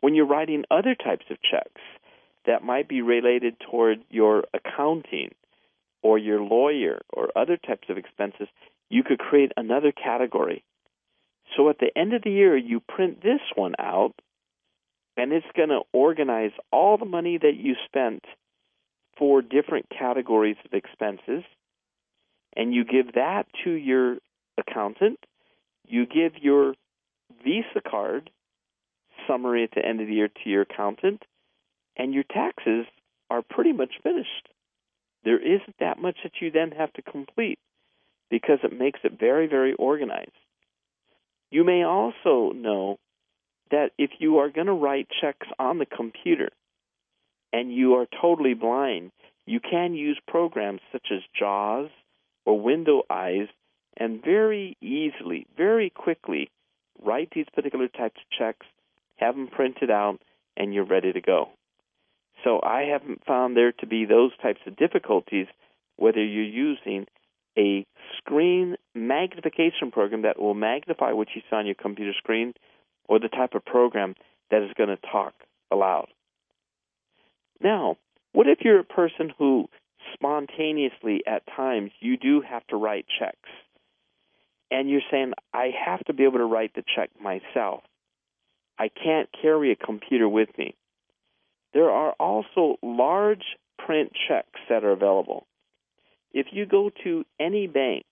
[0.00, 1.80] When you're writing other types of checks
[2.46, 5.34] that might be related toward your accounting
[6.02, 8.48] or your lawyer or other types of expenses,
[8.88, 10.62] you could create another category
[11.54, 14.14] so at the end of the year, you print this one out,
[15.16, 18.24] and it's going to organize all the money that you spent
[19.18, 21.44] for different categories of expenses.
[22.58, 24.16] and you give that to your
[24.56, 25.18] accountant.
[25.86, 26.74] You give your
[27.44, 28.30] Visa card
[29.26, 31.22] summary at the end of the year to your accountant,
[31.96, 32.86] and your taxes
[33.30, 34.48] are pretty much finished.
[35.24, 37.58] There isn't that much that you then have to complete
[38.30, 40.30] because it makes it very, very organized.
[41.50, 42.98] You may also know
[43.70, 46.50] that if you are going to write checks on the computer
[47.52, 49.10] and you are totally blind,
[49.46, 51.90] you can use programs such as JAWS
[52.44, 53.48] or Window Eyes
[53.96, 56.50] and very easily, very quickly
[57.02, 58.66] write these particular types of checks,
[59.16, 60.18] have them printed out,
[60.56, 61.50] and you're ready to go.
[62.44, 65.46] So I haven't found there to be those types of difficulties
[65.96, 67.06] whether you're using
[67.58, 67.86] a
[68.18, 72.52] screen magnification program that will magnify what you see on your computer screen
[73.08, 74.14] or the type of program
[74.50, 75.34] that is going to talk
[75.72, 76.08] aloud.
[77.62, 77.96] Now,
[78.32, 79.68] what if you're a person who
[80.12, 83.48] spontaneously at times you do have to write checks
[84.70, 87.82] and you're saying, I have to be able to write the check myself.
[88.78, 90.74] I can't carry a computer with me.
[91.72, 93.44] There are also large
[93.78, 95.46] print checks that are available.
[96.32, 98.04] If you go to any bank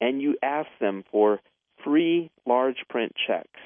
[0.00, 1.40] and you ask them for
[1.84, 3.60] free large print checks,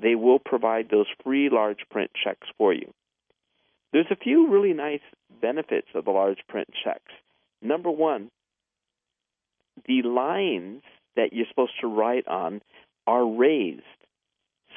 [0.00, 2.92] they will provide those free large print checks for you.
[3.92, 5.00] There's a few really nice
[5.40, 7.12] benefits of the large print checks.
[7.62, 8.30] Number one,
[9.86, 10.82] the lines
[11.16, 12.60] that you're supposed to write on
[13.06, 13.82] are raised.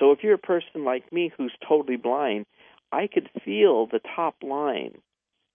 [0.01, 2.47] So if you're a person like me who's totally blind,
[2.91, 4.95] I could feel the top line,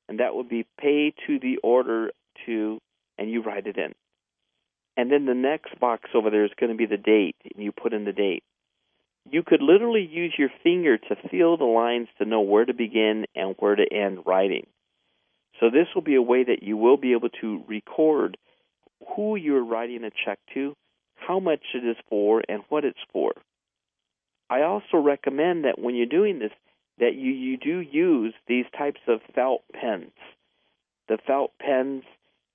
[0.09, 2.13] and that would be pay to the order
[2.47, 2.79] to,
[3.19, 3.93] and you write it in.
[4.97, 7.73] And then the next box over there is going to be the date, and you
[7.73, 8.45] put in the date.
[9.29, 13.27] You could literally use your finger to feel the lines to know where to begin
[13.35, 14.69] and where to end writing.
[15.59, 18.37] So this will be a way that you will be able to record
[19.17, 20.77] who you're writing a check to,
[21.17, 23.33] how much it is for, and what it's for.
[24.49, 26.53] I also recommend that when you're doing this,
[26.99, 30.13] that you, you do use these types of felt pens.
[31.09, 32.05] The felt pens,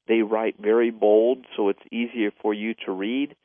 [0.07, 3.35] they write very bold, so it's easier for you to read.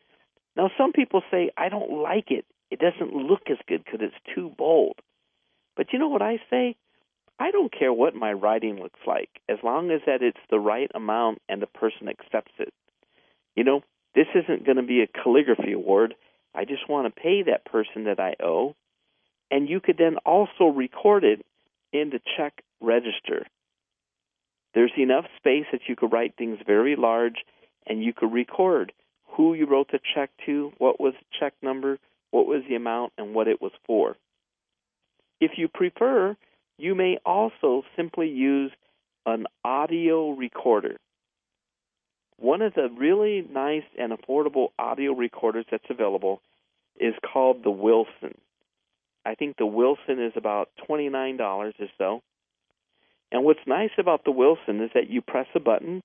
[0.57, 2.45] Now, some people say, I don't like it.
[2.71, 4.97] It doesn't look as good because it's too bold.
[5.77, 6.77] But you know what I say?
[7.39, 10.91] I don't care what my writing looks like, as long as that it's the right
[10.95, 12.73] amount and the person accepts it.
[13.55, 13.83] You know,
[14.15, 16.15] this isn't going to be a calligraphy award.
[16.57, 18.75] I just want to pay that person that I owe,
[19.51, 21.45] and you could then also record it
[21.93, 23.47] in the check register.
[24.75, 27.37] There's enough space that you could write things very large
[27.87, 28.93] and you could record
[29.29, 31.99] who you wrote the check to, what was the check number,
[32.31, 34.17] what was the amount, and what it was for.
[35.41, 36.37] If you prefer,
[36.79, 38.73] you may also simply use
[39.27, 40.97] an audio recorder.
[42.39, 46.43] One of the really nice and affordable audio recorders that's available
[46.99, 48.37] is called the Wilson.
[49.25, 52.23] I think the Wilson is about $29 or so.
[53.33, 56.03] And what's nice about the Wilson is that you press a button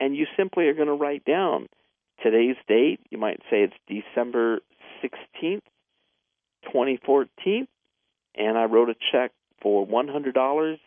[0.00, 1.68] and you simply are going to write down
[2.22, 3.00] today's date.
[3.10, 4.60] You might say it's December
[5.02, 5.62] 16th,
[6.64, 7.68] 2014,
[8.34, 10.78] and I wrote a check for $100,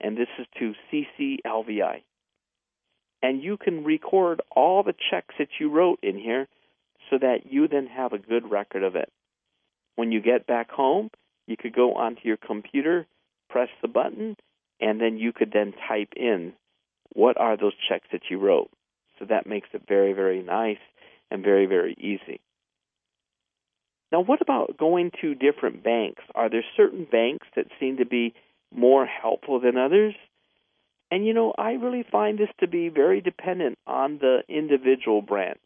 [0.00, 2.02] and this is to CCLVI.
[3.22, 6.48] And you can record all the checks that you wrote in here
[7.10, 9.10] so that you then have a good record of it.
[9.96, 11.10] When you get back home,
[11.46, 13.06] you could go onto your computer,
[13.50, 14.36] press the button,
[14.80, 16.54] and then you could then type in
[17.12, 18.70] what are those checks that you wrote.
[19.18, 20.78] So that makes it very, very nice
[21.30, 22.40] and very, very easy.
[24.12, 26.22] Now, what about going to different banks?
[26.34, 28.34] Are there certain banks that seem to be
[28.74, 30.14] more helpful than others?
[31.10, 35.58] And you know, I really find this to be very dependent on the individual branch.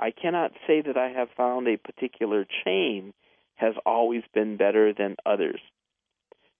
[0.00, 3.12] I cannot say that I have found a particular chain
[3.56, 5.60] has always been better than others.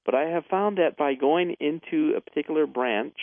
[0.05, 3.17] But I have found that by going into a particular branch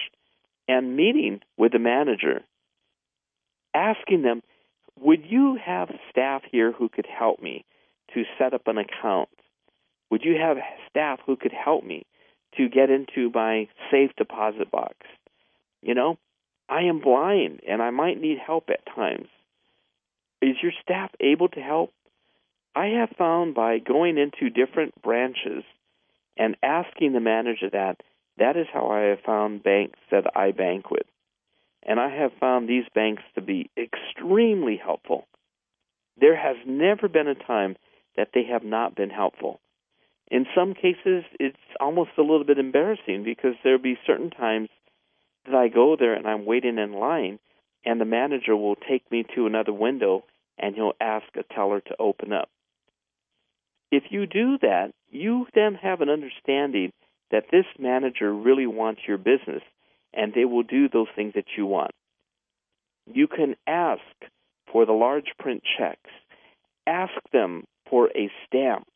[0.68, 2.42] and meeting with the manager,
[3.74, 4.42] asking them,
[5.00, 7.66] would you have staff here who could help me
[8.14, 9.30] to set up an account?
[10.10, 10.58] Would you have
[10.90, 12.06] staff who could help me
[12.58, 14.96] to get into my safe deposit box?
[15.82, 16.18] You know,
[16.70, 19.28] I am blind and I might need help at times.
[20.42, 21.94] Is your staff able to help?
[22.76, 25.64] I have found by going into different branches
[26.38, 28.02] and asking the manager that,
[28.38, 31.06] that is how I have found banks that I bank with.
[31.84, 35.28] And I have found these banks to be extremely helpful.
[36.20, 37.78] There has never been a time
[38.18, 39.60] that they have not been helpful.
[40.32, 44.70] In some cases, it's almost a little bit embarrassing because there'll be certain times
[45.46, 47.40] that I go there and I'm waiting in line,
[47.86, 50.24] and the manager will take me to another window
[50.58, 52.50] and he'll ask a teller to open up.
[53.92, 56.92] If you do that, you then have an understanding
[57.32, 59.62] that this manager really wants your business
[60.14, 61.92] and they will do those things that you want.
[63.06, 64.02] You can ask
[64.72, 66.10] for the large print checks.
[66.88, 68.88] Ask them for a stamp.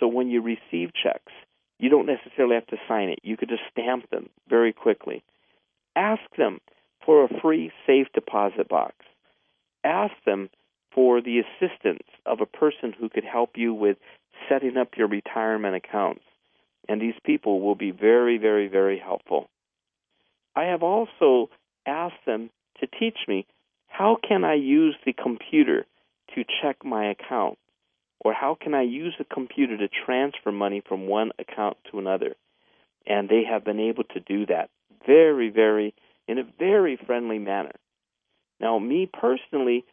[0.00, 1.32] So when you receive checks,
[1.78, 3.20] you don't necessarily have to sign it.
[3.22, 5.22] You could just stamp them very quickly.
[5.94, 6.60] Ask them
[7.04, 8.94] for a free safe deposit box.
[9.84, 10.50] Ask them
[10.94, 13.98] for the assistance of a person who could help you with
[14.48, 16.22] setting up your retirement accounts.
[16.88, 19.48] And these people will be very, very, very helpful.
[20.56, 21.50] I have also
[21.86, 23.46] asked them to teach me
[23.86, 25.86] how can I use the computer
[26.34, 27.58] to check my account
[28.20, 32.36] or how can I use a computer to transfer money from one account to another?
[33.06, 34.70] And they have been able to do that
[35.06, 35.94] very, very,
[36.28, 37.72] in a very friendly manner.
[38.60, 39.84] Now, me personally,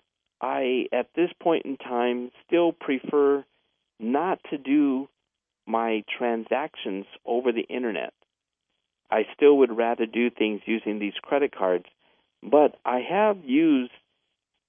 [0.42, 3.46] I, at this point in time, still prefer
[4.00, 5.08] not to do
[5.66, 8.14] my transactions over the internet.
[9.10, 11.86] I still would rather do things using these credit cards,
[12.44, 13.92] but I have used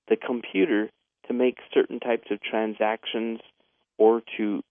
[0.09, 0.91] the computer
[1.29, 3.41] to make certain types of transactions
[3.99, 4.63] or to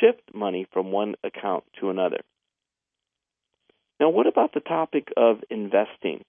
[0.00, 2.20] shift money from one account to another.
[3.98, 6.24] Now, what about the topic of investing?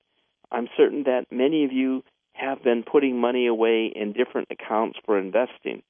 [0.52, 2.04] I'm certain that many of you
[2.34, 5.84] have been putting money away in different accounts for investing.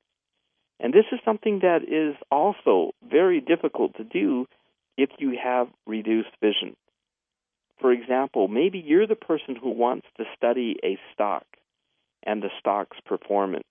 [0.79, 4.47] And this is something that is also very difficult to do
[4.97, 6.75] if you have reduced vision.
[7.79, 11.45] For example, maybe you're the person who wants to study a stock
[12.23, 13.67] and the stock's performance.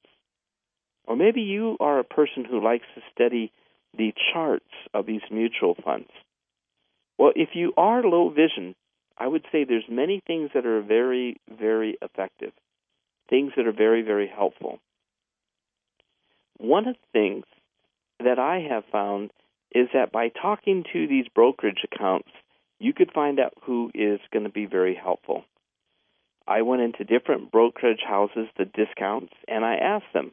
[1.07, 3.53] Or maybe you are a person who likes to study
[3.97, 6.09] the charts of these mutual funds.
[7.19, 8.75] Well, if you are low vision,
[9.19, 12.53] I would say there's many things that are very, very effective,
[13.29, 14.79] things that are very, very helpful.
[16.59, 17.45] One of the things
[18.21, 19.31] that I have found
[19.75, 22.29] is that by talking to these brokerage accounts,
[22.79, 25.45] you could find out who is going to be very helpful.
[26.47, 30.33] I went into different brokerage houses, the discounts, and I asked them,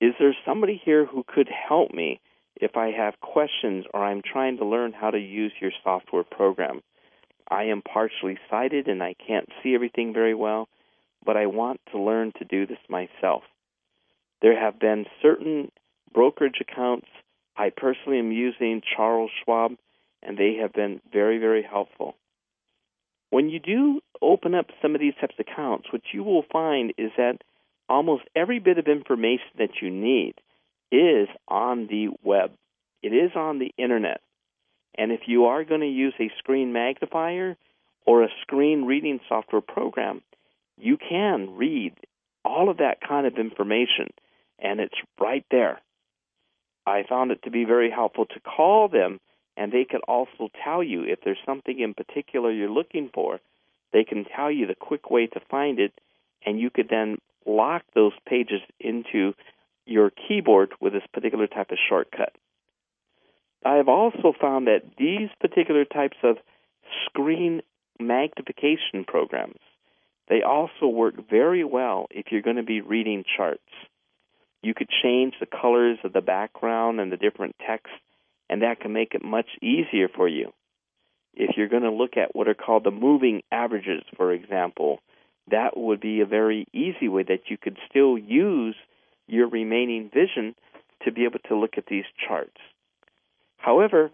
[0.00, 2.20] is there somebody here who could help me
[2.56, 6.82] if I have questions or I'm trying to learn how to use your software program?
[7.48, 10.68] I am partially sighted and I can't see everything very well,
[11.24, 13.42] but I want to learn to do this myself.
[14.42, 15.70] There have been certain
[16.12, 17.06] brokerage accounts
[17.56, 19.72] I personally am using Charles Schwab,
[20.22, 22.16] and they have been very, very helpful.
[23.30, 26.92] When you do open up some of these types of accounts, what you will find
[26.98, 27.38] is that
[27.88, 30.34] almost every bit of information that you need
[30.90, 32.52] is on the web.
[33.02, 34.20] It is on the internet.
[34.96, 37.56] And if you are going to use a screen magnifier
[38.06, 40.22] or a screen reading software program,
[40.76, 41.94] you can read
[42.44, 44.12] all of that kind of information,
[44.58, 45.80] and it's right there.
[46.86, 49.20] I found it to be very helpful to call them,
[49.56, 53.40] and they could also tell you if there's something in particular you're looking for.
[53.92, 55.92] They can tell you the quick way to find it,
[56.44, 59.34] and you could then lock those pages into
[59.86, 62.34] your keyboard with this particular type of shortcut.
[63.64, 66.36] I have also found that these particular types of
[67.06, 67.62] screen
[67.98, 69.58] magnification programs
[70.28, 73.60] they also work very well if you're going to be reading charts.
[74.62, 77.92] You could change the colors of the background and the different text,
[78.48, 80.52] and that can make it much easier for you.
[81.34, 85.00] If you're going to look at what are called the moving averages, for example,
[85.50, 88.76] that would be a very easy way that you could still use
[89.26, 90.54] your remaining vision
[91.04, 92.60] to be able to look at these charts.
[93.58, 94.10] However,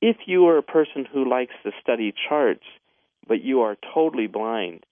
[0.00, 2.64] if you are a person who likes to study charts,
[3.26, 4.84] but you are totally blind,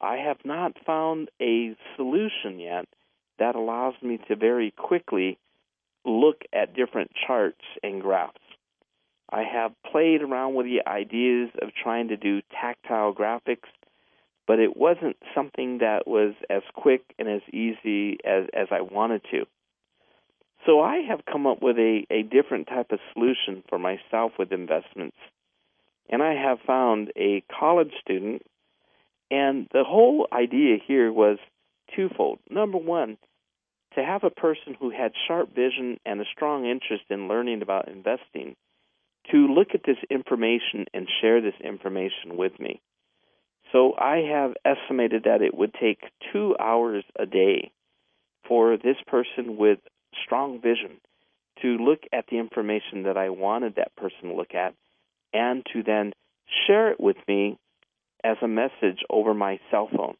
[0.00, 2.86] I have not found a solution yet
[3.38, 5.38] that allows me to very quickly
[6.04, 8.38] look at different charts and graphs.
[9.30, 13.68] I have played around with the ideas of trying to do tactile graphics,
[14.46, 19.22] but it wasn't something that was as quick and as easy as, as I wanted
[19.32, 19.46] to.
[20.64, 24.52] So I have come up with a, a different type of solution for myself with
[24.52, 25.16] investments.
[26.08, 28.42] And I have found a college student,
[29.30, 31.38] and the whole idea here was
[31.94, 32.38] twofold.
[32.48, 33.16] Number one,
[33.94, 37.88] to have a person who had sharp vision and a strong interest in learning about
[37.88, 38.56] investing
[39.30, 42.80] to look at this information and share this information with me.
[43.72, 46.00] So I have estimated that it would take
[46.32, 47.72] two hours a day
[48.48, 49.80] for this person with
[50.24, 51.00] strong vision
[51.62, 54.74] to look at the information that I wanted that person to look at
[55.32, 56.12] and to then
[56.66, 57.58] share it with me
[58.22, 60.16] as a message over my cell phone.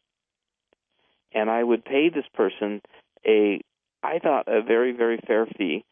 [1.33, 2.81] and I would pay this person
[3.27, 3.61] a,
[4.03, 5.85] I thought a very very fair fee.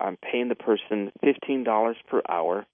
[0.00, 2.66] I'm paying the person fifteen dollars per hour,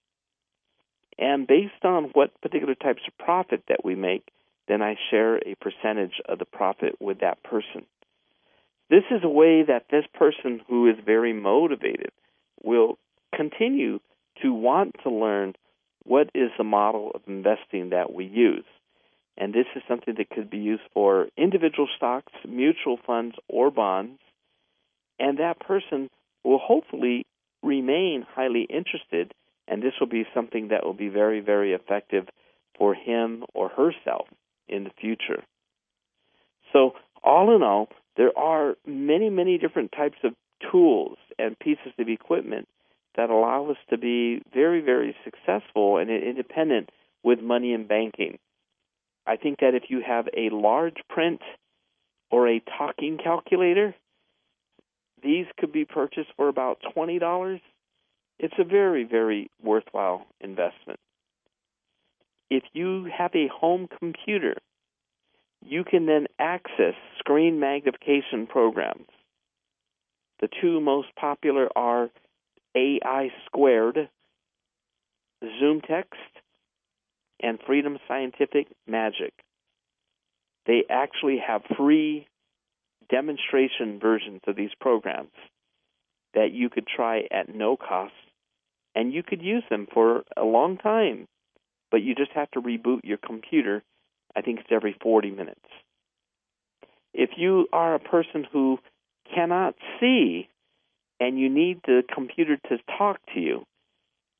[1.22, 4.26] and based on what particular types of profit that we make,
[4.66, 7.86] then I share a percentage of the profit with that person.
[8.90, 12.10] This is a way that this person who is very motivated
[12.60, 12.98] will
[13.32, 14.00] continue
[14.42, 15.54] to want to learn
[16.02, 18.64] what is the model of investing that we use.
[19.38, 24.18] And this is something that could be used for individual stocks, mutual funds, or bonds.
[25.20, 26.10] And that person
[26.42, 27.26] will hopefully
[27.62, 29.32] remain highly interested,
[29.68, 32.28] and this will be something that will be very, very effective
[32.76, 34.28] for him or herself
[34.68, 35.42] in the future.
[36.72, 36.92] So,
[37.22, 40.34] all in all, there are many, many different types of
[40.70, 42.68] tools and pieces of equipment
[43.16, 46.90] that allow us to be very, very successful and independent
[47.22, 48.38] with money and banking.
[49.26, 51.40] I think that if you have a large print
[52.30, 53.94] or a talking calculator,
[55.22, 57.60] these could be purchased for about $20.
[58.38, 60.98] It's a very, very worthwhile investment.
[62.50, 64.54] If you have a home computer,
[65.64, 69.06] you can then access screen magnification programs.
[70.40, 72.10] The two most popular are
[72.74, 74.08] AI Squared,
[75.42, 76.04] ZoomText,
[77.40, 79.32] and Freedom Scientific Magic.
[80.66, 82.26] They actually have free
[83.10, 85.32] demonstration versions of these programs
[86.34, 88.12] that you could try at no cost,
[88.94, 91.26] and you could use them for a long time,
[91.90, 93.82] but you just have to reboot your computer.
[94.36, 95.60] I think it's every 40 minutes.
[97.14, 98.78] If you are a person who
[99.34, 100.48] cannot see
[101.20, 103.64] and you need the computer to talk to you,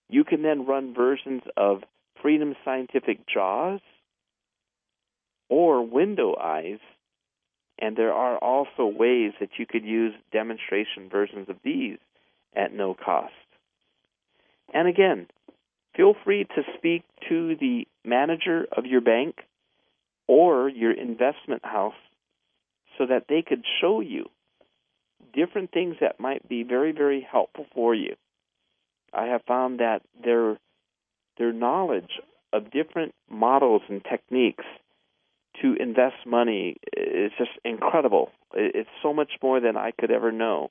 [0.09, 1.83] you can then run versions of
[2.21, 3.81] Freedom Scientific JAWS
[5.49, 6.79] or Window Eyes,
[7.79, 11.99] and there are also ways that you could use demonstration versions of these
[12.55, 13.33] at no cost.
[14.73, 15.27] And again,
[15.97, 19.37] feel free to speak to the manager of your bank
[20.27, 21.95] or your investment house
[22.99, 24.27] so that they could show you
[25.33, 28.17] different things that might be very, very helpful for you.
[29.13, 30.59] I have found that their
[31.39, 32.21] their knowledge
[32.53, 34.65] of different models and techniques
[35.63, 38.31] to invest money is just incredible.
[38.55, 40.71] It's so much more than I could ever know.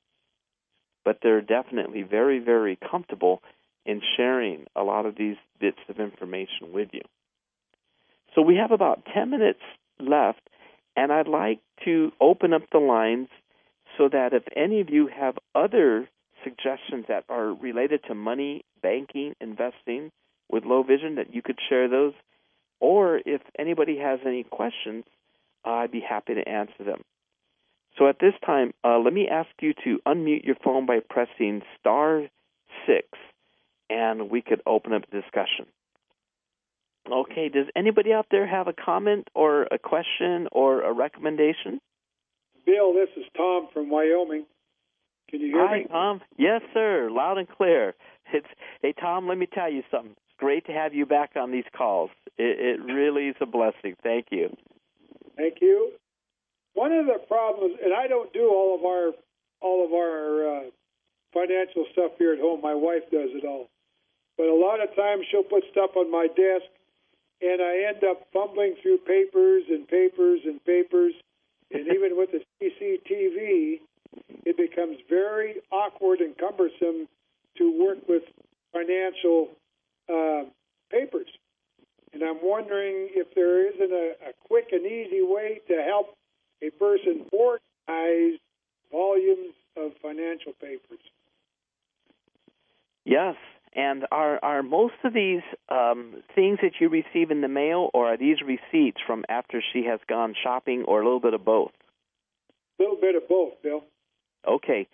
[1.04, 3.42] But they're definitely very, very comfortable
[3.86, 7.02] in sharing a lot of these bits of information with you.
[8.36, 9.60] So we have about 10 minutes
[10.00, 10.42] left,
[10.96, 13.28] and I'd like to open up the lines
[13.98, 16.08] so that if any of you have other
[16.44, 20.12] suggestions that are related to money, banking, investing
[20.50, 22.14] with low vision, that you could share those.
[22.80, 25.04] Or if anybody has any questions,
[25.64, 27.02] I'd be happy to answer them.
[27.98, 31.62] So at this time, uh, let me ask you to unmute your phone by pressing
[31.80, 32.24] star
[32.88, 33.08] six,
[33.92, 35.66] and we could open up discussion.
[37.12, 41.82] Okay, does anybody out there have a comment or a question or a recommendation?
[42.66, 44.46] Bill, this is Tom from Wyoming.
[45.30, 45.86] Can you hear Hi, me?
[45.90, 46.22] Hi, Tom.
[46.38, 47.10] Yes, sir.
[47.12, 47.94] Loud and clear.
[48.34, 48.48] It's
[48.82, 49.28] hey, Tom.
[49.28, 50.12] Let me tell you something.
[50.12, 52.12] It's great to have you back on these calls.
[52.38, 53.96] It, it really is a blessing.
[54.02, 54.56] Thank you.
[55.36, 55.92] Thank you.
[56.74, 59.12] One of the problems, and I don't do all of our
[59.60, 60.70] all of our uh,
[61.34, 62.62] financial stuff here at home.
[62.62, 63.68] My wife does it all.
[64.38, 66.66] But a lot of times she'll put stuff on my desk,
[67.42, 71.14] and I end up fumbling through papers and papers and papers
[71.74, 73.80] and even with the CCTV,
[74.46, 77.08] it becomes very awkward and cumbersome
[77.58, 78.24] to work with
[78.74, 79.50] financial
[80.10, 80.44] uh,
[80.90, 81.28] papers.
[82.14, 86.16] And I'm wondering if there isn't a, a quick and easy way to help
[86.62, 88.40] a person organize
[88.92, 91.00] volumes of financial papers.
[93.06, 93.36] Yes,
[93.74, 98.14] and are are most of these um, things that you receive in the mail, or
[98.14, 101.72] are these receipts from after she has gone shopping, or a little bit of both?
[102.80, 103.84] A little bit of both, Bill.
[104.48, 104.88] Okay.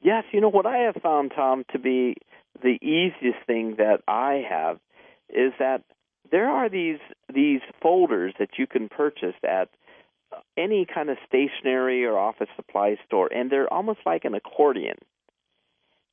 [0.00, 2.16] Yes, you know what I have found, Tom, to be
[2.60, 4.78] the easiest thing that I have
[5.28, 5.82] is that
[6.30, 6.98] there are these
[7.32, 9.68] these folders that you can purchase at
[10.56, 14.96] any kind of stationery or office supply store, and they're almost like an accordion.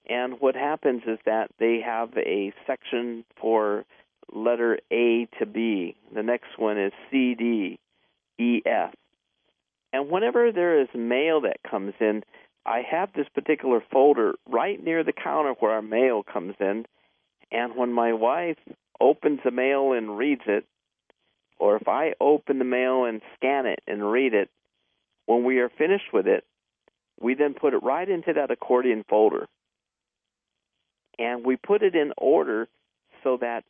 [0.10, 3.86] And what happens is that they have a section for
[4.34, 5.96] letter A to B.
[6.14, 7.80] The next one is C, D,
[8.40, 8.94] E, F.
[9.94, 12.24] And whenever there is mail that comes in,
[12.66, 16.86] I have this particular folder right near the counter where our mail comes in.
[17.52, 18.58] And when my wife
[19.00, 20.66] opens the mail and reads it,
[21.60, 24.50] or if I open the mail and scan it and read it,
[25.26, 26.44] when we are finished with it,
[27.20, 29.48] we then put it right into that accordion folder.
[31.20, 32.68] And we put it in order
[33.24, 33.64] so that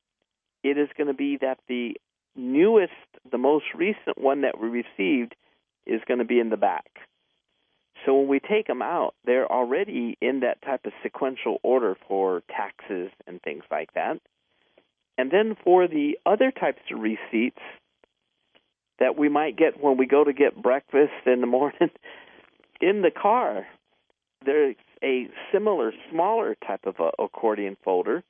[0.64, 1.96] it is going to be that the
[2.36, 2.94] newest,
[3.30, 5.36] the most recent one that we received
[5.86, 6.86] is going to be in the back.
[8.06, 12.44] So when we take them out, they're already in that type of sequential order for
[12.50, 14.20] taxes and things like that.
[15.18, 17.62] And then for the other types of receipts
[19.00, 21.90] that we might get when we go to get breakfast in the morning
[22.80, 23.68] in the car,
[24.46, 28.24] there's a similar, smaller type of a accordion folder.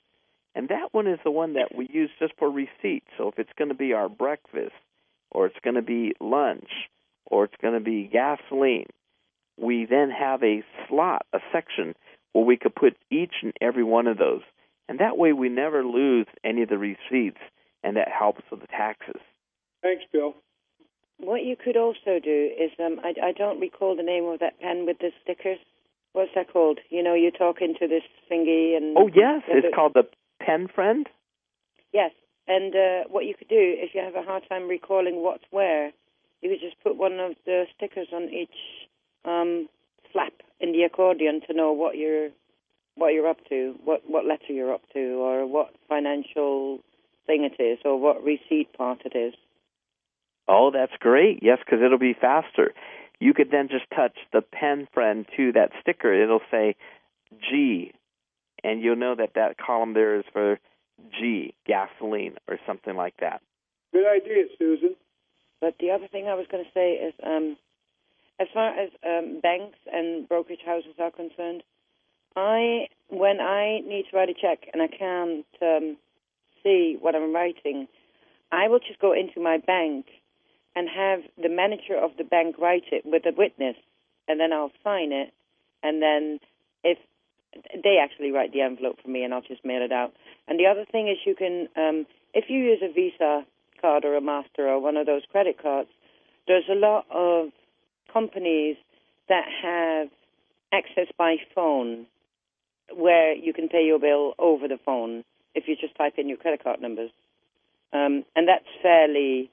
[0.55, 3.07] And that one is the one that we use just for receipts.
[3.17, 4.74] So if it's going to be our breakfast,
[5.32, 6.70] or it's going to be lunch,
[7.26, 8.88] or it's going to be gasoline,
[9.57, 11.93] we then have a slot, a section
[12.34, 14.41] where we could put each and every one of those.
[14.88, 17.41] And that way we never lose any of the receipts,
[17.84, 19.22] and that helps with the taxes.
[19.84, 20.34] Thanks, Bill.
[21.20, 24.59] What you could also do is, um, I, I don't recall the name of that
[24.59, 25.59] pen with the stickers.
[26.14, 26.80] What's that called?
[26.89, 28.97] You know, you're talking to this thingy and.
[28.97, 30.03] Oh yes, it's called the
[30.41, 31.07] Pen Friend.
[31.93, 32.12] Yes,
[32.47, 35.91] and uh, what you could do if you have a hard time recalling what's where,
[36.41, 38.49] you could just put one of the stickers on each
[39.26, 39.68] um,
[40.12, 42.30] flap in the accordion to know what you're
[42.95, 46.80] what you're up to, what what letter you're up to, or what financial
[47.28, 49.34] thing it is, or what receipt part it is.
[50.47, 51.39] Oh, that's great.
[51.43, 52.74] Yes, because it'll be faster.
[53.20, 56.13] You could then just touch the pen friend to that sticker.
[56.13, 56.76] It'll say
[57.49, 57.91] G,
[58.63, 60.59] and you'll know that that column there is for
[61.20, 63.41] G, gasoline, or something like that.
[63.91, 64.95] Good idea, Susan.
[65.59, 67.57] But the other thing I was going to say is, um,
[68.39, 71.63] as far as um, banks and brokerage houses are concerned,
[72.36, 75.97] I when I need to write a check and I can't um,
[76.63, 77.88] see what I'm writing,
[78.51, 80.05] I will just go into my bank
[80.80, 83.75] and have the manager of the bank write it with a witness,
[84.30, 85.34] and then I'll sign it,
[85.84, 86.39] and then
[86.86, 86.97] if
[87.84, 90.13] they actually write the envelope for me, and I'll just mail it out.
[90.47, 93.45] And the other thing is, you can um, if you use a Visa
[93.82, 95.89] card or a Master or one of those credit cards,
[96.47, 97.49] there's a lot of
[98.13, 98.77] companies
[99.27, 100.07] that have
[100.71, 102.05] access by phone
[102.95, 105.25] where you can pay your bill over the phone
[105.55, 107.11] if you just type in your credit card numbers.
[107.91, 109.49] Um, and that's fairly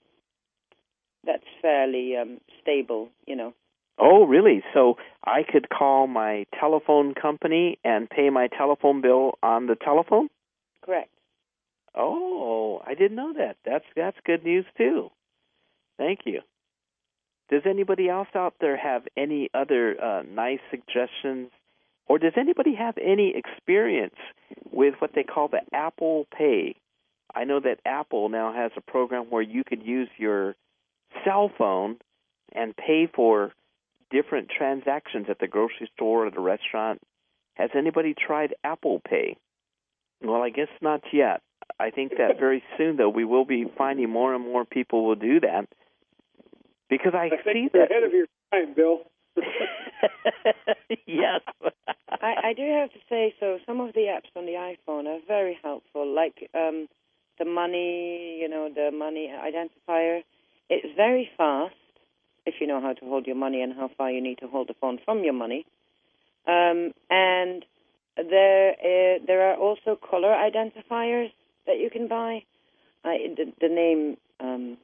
[1.27, 3.55] that's fairly um, stable, you know.
[3.99, 4.63] Oh, really?
[4.75, 10.29] So I could call my telephone company and pay my telephone bill on the telephone?
[10.85, 11.11] Correct.
[11.95, 13.57] Oh, I didn't know that.
[13.65, 15.11] That's that's good news too.
[15.97, 16.41] Thank you.
[17.49, 21.51] Does anybody else out there have any other uh, nice suggestions,
[22.07, 24.17] or does anybody have any experience
[24.71, 26.77] with what they call the Apple Pay?
[27.35, 30.55] I know that Apple now has a program where you could use your
[31.25, 31.97] cell phone
[32.53, 33.53] and pay for
[34.11, 37.01] different transactions at the grocery store or the restaurant.
[37.55, 39.37] Has anybody tried Apple Pay?
[40.23, 41.43] Well, I guess not yet.
[41.79, 45.17] I think that very soon, though, we will be finding more and more people will
[45.17, 45.67] do that
[46.89, 47.89] because I, I see think that.
[47.91, 49.01] you're ahead of your time, Bill.
[51.07, 51.41] yes.
[52.11, 53.59] I, I do have to say so.
[53.67, 56.87] Some of the apps on the iPhone are very helpful, like um,
[57.39, 60.21] the money, you know, the money identifier.
[60.69, 61.75] It's very fast
[62.45, 64.69] if you know how to hold your money and how far you need to hold
[64.69, 65.67] the phone from your money.
[66.47, 67.65] Um, and
[68.17, 71.33] there, uh, there are also color identifiers
[71.67, 72.43] that you can buy.
[73.05, 74.79] I, the, the name um,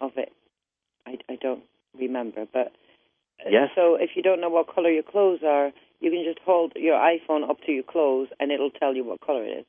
[0.00, 0.32] of it,
[1.06, 1.62] I, I don't
[1.98, 2.72] remember, but
[3.44, 3.70] uh, Yes.
[3.74, 6.96] So if you don't know what color your clothes are, you can just hold your
[6.96, 9.66] iPhone up to your clothes, and it'll tell you what color it is.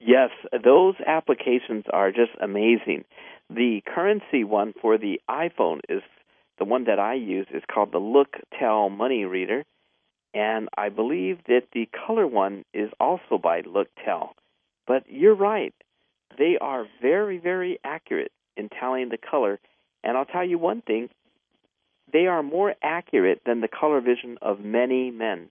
[0.00, 0.30] Yes,
[0.64, 3.04] those applications are just amazing.
[3.50, 6.02] The currency one for the iPhone is
[6.58, 9.64] the one that I use is called the Look Tell Money Reader,
[10.34, 14.34] and I believe that the color one is also by Look Tell.
[14.86, 15.74] But you're right;
[16.36, 19.58] they are very, very accurate in telling the color.
[20.04, 21.08] And I'll tell you one thing:
[22.12, 25.48] they are more accurate than the color vision of many men,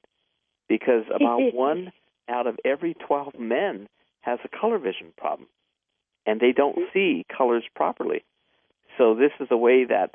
[0.69, 1.91] because about one
[2.29, 3.87] out of every twelve men
[4.21, 5.47] has a color vision problem,
[6.27, 8.23] and they don't see colors properly.
[8.97, 10.11] So this is a way that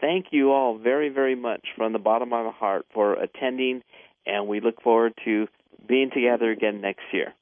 [0.00, 3.82] thank you all very, very much from the bottom of my heart for attending,
[4.26, 5.46] and we look forward to
[5.86, 7.34] being together again next year.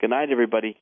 [0.00, 0.80] Good night, everybody.